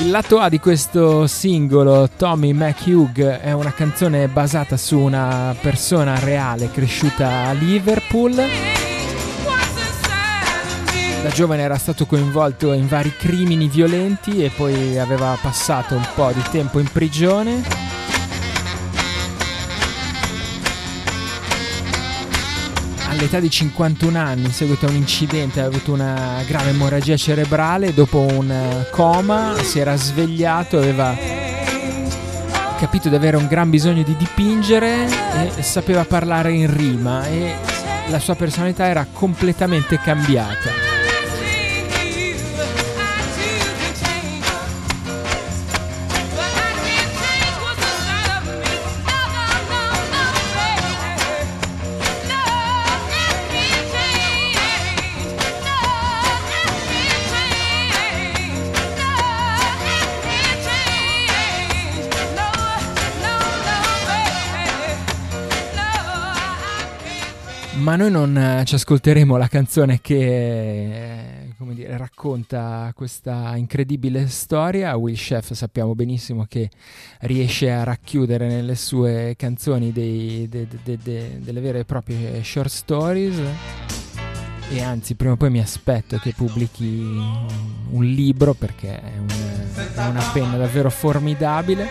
Il 0.00 0.10
lato 0.10 0.38
A 0.38 0.48
di 0.48 0.58
questo 0.58 1.26
singolo, 1.26 2.08
Tommy 2.16 2.52
McHugh, 2.52 3.40
è 3.40 3.52
una 3.52 3.72
canzone 3.72 4.28
basata 4.28 4.76
su 4.76 4.98
una 4.98 5.54
persona 5.60 6.18
reale 6.18 6.70
cresciuta 6.70 7.48
a 7.48 7.52
Liverpool 7.52 8.78
da 11.22 11.28
giovane 11.28 11.60
era 11.60 11.76
stato 11.76 12.06
coinvolto 12.06 12.72
in 12.72 12.88
vari 12.88 13.14
crimini 13.14 13.68
violenti 13.68 14.42
e 14.42 14.48
poi 14.48 14.98
aveva 14.98 15.36
passato 15.40 15.94
un 15.94 16.06
po' 16.14 16.32
di 16.32 16.42
tempo 16.50 16.78
in 16.78 16.88
prigione. 16.90 17.89
All'età 23.20 23.38
di 23.38 23.50
51 23.50 24.18
anni, 24.18 24.44
in 24.46 24.50
seguito 24.50 24.86
a 24.86 24.88
un 24.88 24.94
incidente, 24.94 25.60
aveva 25.60 25.76
avuto 25.76 25.92
una 25.92 26.42
grave 26.46 26.70
emorragia 26.70 27.18
cerebrale. 27.18 27.92
Dopo 27.92 28.20
un 28.20 28.86
coma 28.90 29.52
si 29.62 29.78
era 29.78 29.94
svegliato, 29.94 30.78
aveva 30.78 31.14
capito 32.78 33.10
di 33.10 33.14
avere 33.14 33.36
un 33.36 33.46
gran 33.46 33.68
bisogno 33.68 34.02
di 34.02 34.16
dipingere 34.16 35.06
e 35.54 35.62
sapeva 35.62 36.06
parlare 36.06 36.52
in 36.52 36.74
rima 36.74 37.26
e 37.26 37.56
la 38.08 38.18
sua 38.18 38.36
personalità 38.36 38.86
era 38.86 39.06
completamente 39.12 40.00
cambiata. 40.02 40.89
Ma 67.90 67.96
noi 67.96 68.12
non 68.12 68.38
eh, 68.38 68.64
ci 68.66 68.76
ascolteremo 68.76 69.36
la 69.36 69.48
canzone 69.48 70.00
che 70.00 71.48
come 71.58 71.74
dire, 71.74 71.96
racconta 71.96 72.92
questa 72.94 73.56
incredibile 73.56 74.28
storia. 74.28 74.94
Will 74.94 75.16
Chef 75.16 75.54
sappiamo 75.54 75.96
benissimo 75.96 76.46
che 76.48 76.70
riesce 77.22 77.68
a 77.68 77.82
racchiudere 77.82 78.46
nelle 78.46 78.76
sue 78.76 79.34
canzoni 79.36 79.90
dei, 79.90 80.48
de, 80.48 80.68
de, 80.84 80.98
de, 81.02 81.38
delle 81.40 81.60
vere 81.60 81.80
e 81.80 81.84
proprie 81.84 82.44
short 82.44 82.68
stories. 82.68 83.36
e 84.70 84.80
anzi 84.80 85.16
prima 85.16 85.32
o 85.32 85.36
poi 85.36 85.50
mi 85.50 85.58
aspetto 85.58 86.16
che 86.18 86.32
pubblichi 86.32 87.02
un 87.90 88.04
libro 88.04 88.54
perché 88.54 89.00
è, 89.00 89.18
un, 89.18 89.26
è 89.96 90.06
una 90.06 90.30
penna 90.32 90.56
davvero 90.56 90.90
formidabile. 90.90 91.88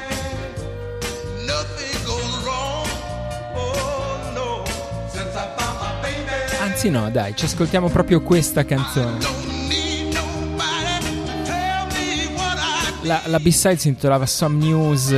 Anzi 6.82 6.92
no, 6.92 7.10
dai, 7.10 7.36
ci 7.36 7.44
ascoltiamo 7.44 7.90
proprio 7.90 8.22
questa 8.22 8.64
canzone. 8.64 9.18
La, 13.02 13.22
la 13.26 13.38
B-side 13.38 13.76
si 13.76 13.90
intitolava 13.90 14.26
Some 14.26 14.64
News. 14.64 15.12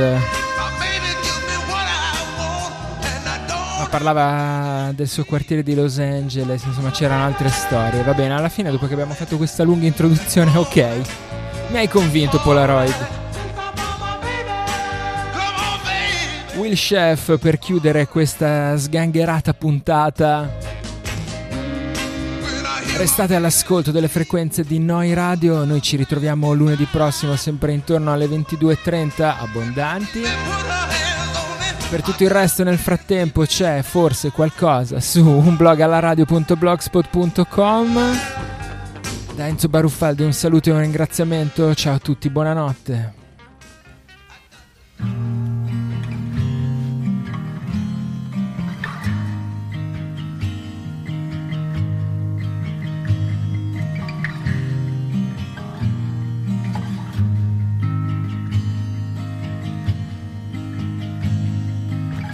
Ma 3.78 3.86
parlava 3.88 4.90
del 4.92 5.06
suo 5.06 5.24
quartiere 5.24 5.62
di 5.62 5.76
Los 5.76 6.00
Angeles, 6.00 6.64
insomma 6.64 6.90
c'erano 6.90 7.26
altre 7.26 7.48
storie. 7.48 8.02
Va 8.02 8.14
bene, 8.14 8.34
alla 8.34 8.48
fine 8.48 8.72
dopo 8.72 8.88
che 8.88 8.94
abbiamo 8.94 9.14
fatto 9.14 9.36
questa 9.36 9.62
lunga 9.62 9.86
introduzione, 9.86 10.58
ok. 10.58 10.86
Mi 11.68 11.76
hai 11.76 11.86
convinto 11.86 12.40
Polaroid. 12.40 13.06
Will 16.56 16.74
Chef 16.74 17.38
per 17.38 17.60
chiudere 17.60 18.08
questa 18.08 18.76
sgangherata 18.76 19.54
puntata 19.54 20.58
Restate 22.96 23.34
all'ascolto 23.34 23.90
delle 23.90 24.08
frequenze 24.08 24.62
di 24.62 24.78
Noi 24.78 25.12
Radio, 25.14 25.64
noi 25.64 25.82
ci 25.82 25.96
ritroviamo 25.96 26.52
lunedì 26.52 26.84
prossimo 26.84 27.34
sempre 27.36 27.72
intorno 27.72 28.12
alle 28.12 28.26
22.30 28.26 29.34
abbondanti. 29.40 30.20
Per 31.90 32.02
tutto 32.02 32.22
il 32.22 32.30
resto 32.30 32.62
nel 32.64 32.78
frattempo 32.78 33.44
c'è 33.44 33.82
forse 33.82 34.30
qualcosa 34.30 35.00
su 35.00 35.26
un 35.26 35.56
blog 35.56 35.80
alla 35.80 35.98
radio.blogspot.com. 35.98 38.18
Da 39.34 39.46
Enzo 39.46 39.68
Baruffaldi 39.68 40.22
un 40.22 40.32
saluto 40.32 40.70
e 40.70 40.72
un 40.72 40.80
ringraziamento, 40.80 41.74
ciao 41.74 41.94
a 41.94 41.98
tutti, 41.98 42.30
buonanotte. 42.30 43.20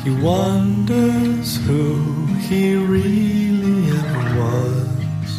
He 0.09 0.15
wonders 0.23 1.59
who 1.67 2.25
he 2.49 2.77
really 2.77 3.91
ever 3.91 4.41
was. 4.41 5.31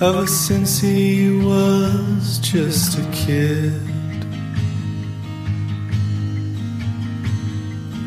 Ever 0.00 0.26
since 0.28 0.78
he 0.78 1.40
was 1.40 2.38
just 2.38 3.00
a 3.00 3.10
kid. 3.10 3.82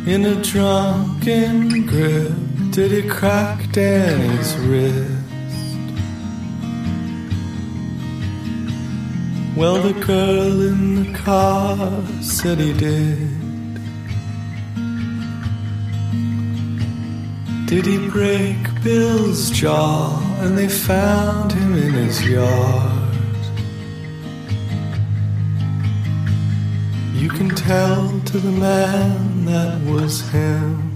In 0.07 0.25
a 0.25 0.41
drunken 0.41 1.85
grip, 1.85 2.31
did 2.71 2.91
he 2.91 3.09
crack 3.09 3.73
Danny's 3.73 4.55
rib? 4.55 5.18
Well, 9.59 9.81
the 9.81 10.05
girl 10.05 10.61
in 10.61 11.03
the 11.03 11.19
car 11.19 12.01
said 12.21 12.59
he 12.59 12.71
did. 12.71 13.17
Did 17.65 17.85
he 17.85 18.07
break 18.07 18.55
Bill's 18.85 19.51
jaw 19.51 20.17
and 20.39 20.57
they 20.57 20.69
found 20.69 21.51
him 21.51 21.73
in 21.73 21.91
his 21.91 22.25
yard? 22.25 23.13
You 27.13 27.27
can 27.27 27.49
tell 27.49 28.17
to 28.31 28.37
the 28.37 28.51
man 28.51 29.43
that 29.43 29.81
was 29.81 30.21
him. 30.29 30.89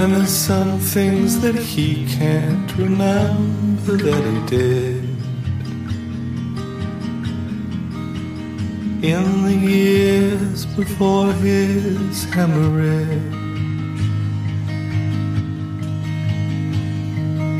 And 0.00 0.14
there's 0.14 0.30
some 0.30 0.78
things 0.78 1.38
that 1.42 1.54
he 1.54 2.06
can't 2.06 2.74
remember 2.78 3.71
that 3.86 4.24
he 4.24 4.46
did. 4.46 5.02
In 9.04 9.42
the 9.42 9.54
years 9.54 10.64
before 10.66 11.32
his 11.32 12.24
hemorrhage, 12.24 13.08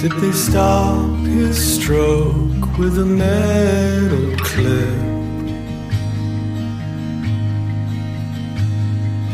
did 0.01 0.12
they 0.12 0.32
stop 0.32 1.18
his 1.26 1.56
stroke 1.74 2.78
with 2.78 2.98
a 2.98 3.05
metal 3.05 4.36
clip? 4.38 5.12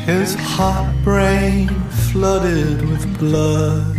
His 0.06 0.34
hot 0.34 0.94
brain 1.04 1.68
flooded 2.10 2.88
with 2.88 3.18
blood. 3.18 3.97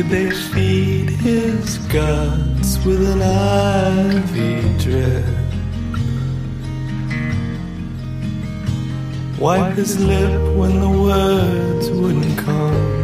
Did 0.00 0.08
they 0.08 0.30
feed 0.30 1.10
his 1.10 1.76
guts 1.92 2.82
with 2.86 3.02
an 3.06 3.20
IV 3.20 4.80
drip? 4.80 5.26
Wipe 9.38 9.74
his 9.74 10.00
lip 10.00 10.56
when 10.56 10.80
the 10.80 10.88
words 10.88 11.90
wouldn't 11.90 12.38
come. 12.38 12.98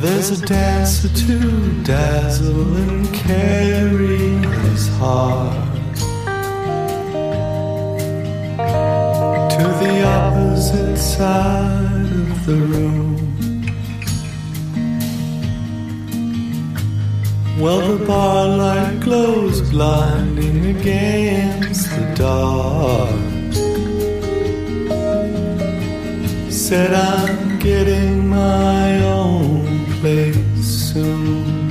There's 0.00 0.30
a 0.32 0.44
dancer 0.44 1.10
to 1.10 1.82
dazzle 1.84 2.76
and 2.76 3.14
carry 3.14 4.18
his 4.66 4.88
heart. 4.98 5.68
to 9.52 9.64
the 9.84 10.02
opposite 10.02 10.98
side 10.98 11.81
the 12.46 12.56
room. 12.56 13.16
Well, 17.60 17.96
the 17.96 18.04
bar 18.04 18.48
light 18.48 19.00
glows 19.00 19.60
blinding 19.70 20.76
against 20.76 21.90
the 21.90 22.14
dark. 22.16 23.10
Said 26.50 26.92
I'm 26.92 27.58
getting 27.60 28.28
my 28.28 29.04
own 29.04 29.86
place 30.00 30.66
soon. 30.66 31.70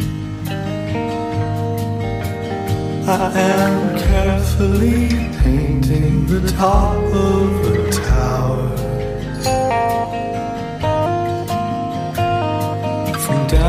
I 3.07 3.39
am 3.39 3.98
carefully 3.98 5.10
painting 5.43 6.27
the 6.27 6.49
top 6.52 6.95
of 6.95 7.76
a 7.76 7.81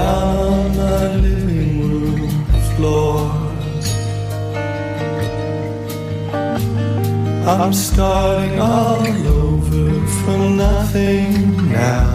Down 0.03 0.77
my 0.77 1.15
living 1.15 1.75
room 1.89 2.45
floor, 2.75 3.15
I'm 7.47 7.73
starting 7.73 8.59
all 8.59 9.07
over 9.45 9.87
from 10.19 10.41
nothing 10.57 11.31
now. 11.71 12.11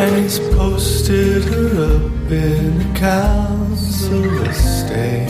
And 0.00 0.10
he's 0.22 0.38
posted 0.56 1.42
her 1.50 1.68
up 1.90 2.30
in 2.30 2.80
a 2.80 2.92
council 3.92 4.42
estate. 4.44 5.28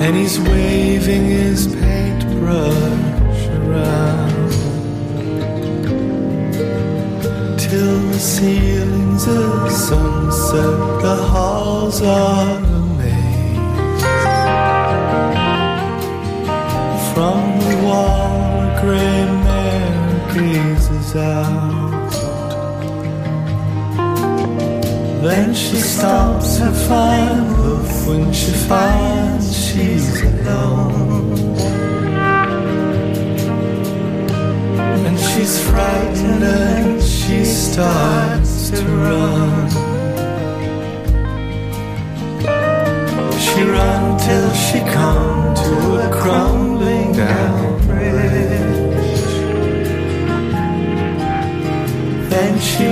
And 0.00 0.16
he's 0.16 0.38
waving 0.38 1.24
his 1.24 1.66
paintbrush 1.66 3.46
around 3.58 4.50
till 7.58 7.98
the 8.12 8.18
ceilings 8.18 9.26
are 9.26 9.70
sunset, 9.70 11.02
the 11.02 11.16
halls 11.16 12.00
are 12.02 12.58
amazed. 12.58 13.58
From 17.12 17.58
the 17.58 17.76
wall, 17.84 18.62
a 18.62 18.80
gray 18.80 19.24
mare 19.44 20.32
gazes 20.32 21.16
out. 21.16 21.87
Then 25.20 25.52
she 25.52 25.76
stomps 25.78 26.58
her 26.60 26.72
hoof 27.56 28.06
when 28.06 28.32
she 28.32 28.52
finds 28.52 29.52
she's 29.52 30.22
alone. 30.22 31.56
And 35.06 35.18
she's 35.18 35.58
frightened 35.68 36.44
and 36.44 37.02
she 37.02 37.44
starts 37.44 38.70
to 38.70 38.84
run. 38.86 39.68
She 43.40 43.62
run 43.64 44.18
till 44.20 44.52
she 44.52 44.78
come 44.94 45.54
to 45.56 46.06
a 46.06 46.10
crumbling 46.12 47.12
down 47.12 47.86
bridge. 47.86 49.18
Then 52.30 52.58
she 52.60 52.86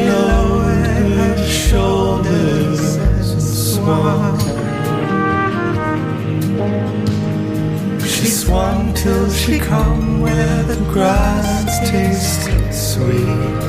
Swung 8.46 8.94
till 8.94 9.28
she 9.28 9.58
come 9.58 10.20
where 10.20 10.62
the 10.62 10.76
grass 10.92 11.90
tasted 11.90 12.72
sweet. 12.72 13.64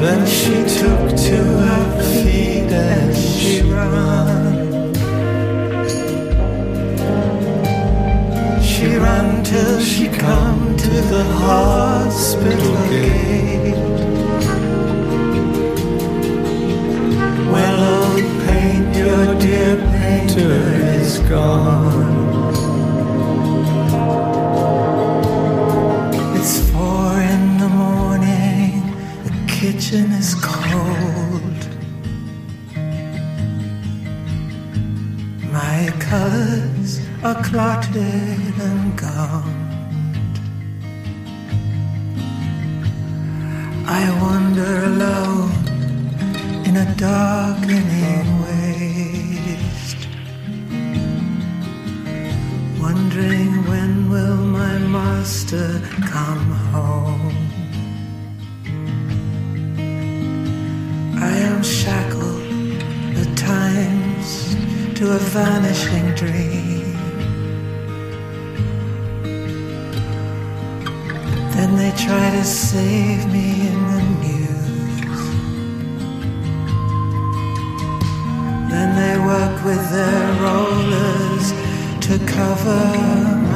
Then 0.00 0.26
she 0.26 0.54
took 0.80 1.04
to 1.28 1.38
her 1.66 2.02
feet 2.22 2.72
and 2.72 3.14
she 3.14 3.60
ran. 3.60 4.94
She 8.62 8.96
ran 8.96 9.44
till 9.44 9.80
she 9.80 10.08
come 10.08 10.78
to 10.78 10.94
the 11.12 11.24
hospital 11.24 12.74
gate. 12.88 13.76
Well, 17.52 17.78
old 18.00 18.28
paint, 18.46 18.96
your 18.96 19.38
dear 19.38 19.76
painter 19.92 20.93
gone. 21.34 22.54
It's 26.36 26.56
four 26.70 27.12
in 27.32 27.42
the 27.62 27.70
morning, 27.84 28.70
the 29.26 29.34
kitchen 29.58 30.06
is 30.22 30.30
cold. 30.52 31.60
My 35.58 35.78
colors 36.08 36.90
are 37.24 37.38
clotted 37.48 38.43
wondering 53.04 53.52
when 53.66 54.08
will 54.08 54.36
my 54.36 54.78
master 54.78 55.80
come 56.10 56.50
home. 56.72 57.36
I 61.20 61.36
am 61.50 61.62
shackled 61.62 62.42
at 63.20 63.30
times 63.36 64.56
to 64.98 65.04
a 65.18 65.20
vanishing 65.36 66.08
dream. 66.14 66.96
Then 71.54 71.76
they 71.76 71.92
try 72.06 72.30
to 72.38 72.44
save 72.44 73.30
me 73.30 73.68
in 73.70 73.78
the 73.92 74.02
news. 74.24 75.20
Then 78.72 78.88
they 79.00 79.14
work 79.32 79.64
with 79.64 79.90
their 79.90 80.23
cover 82.34 82.86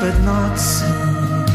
but 0.01 0.17
not 0.31 0.55
soon. 0.57 1.47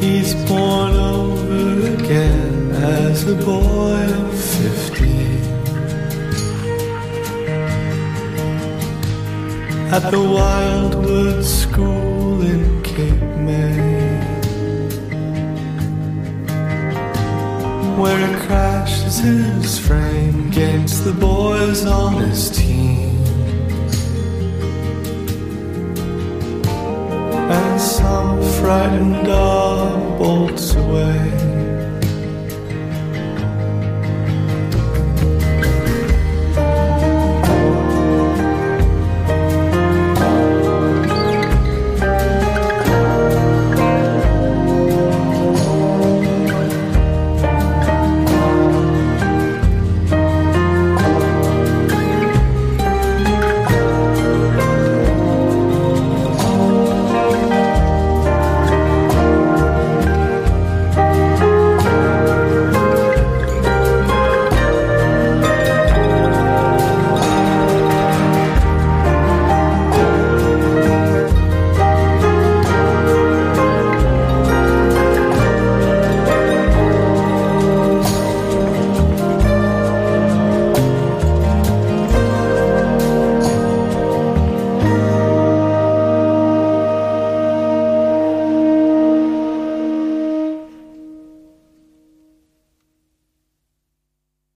He's 0.00 0.34
born 0.48 0.92
over 1.14 1.86
again 1.96 2.72
as 2.72 3.26
a 3.26 3.36
boy 3.52 4.02
of 4.22 4.34
fifteen. 4.60 5.42
At 9.96 10.04
the 10.10 10.20
Wildwood 10.36 11.42
where 17.98 18.30
it 18.30 18.38
crashes 18.46 19.18
his 19.18 19.78
frame 19.78 20.48
against 20.48 21.04
the 21.04 21.12
boys 21.12 21.84
on 21.84 22.14
his 22.22 22.48
team. 22.50 23.16
And 27.50 27.80
some 27.80 28.40
frightened 28.60 29.26
dog 29.26 30.18
bolts 30.18 30.74
away. 30.76 31.47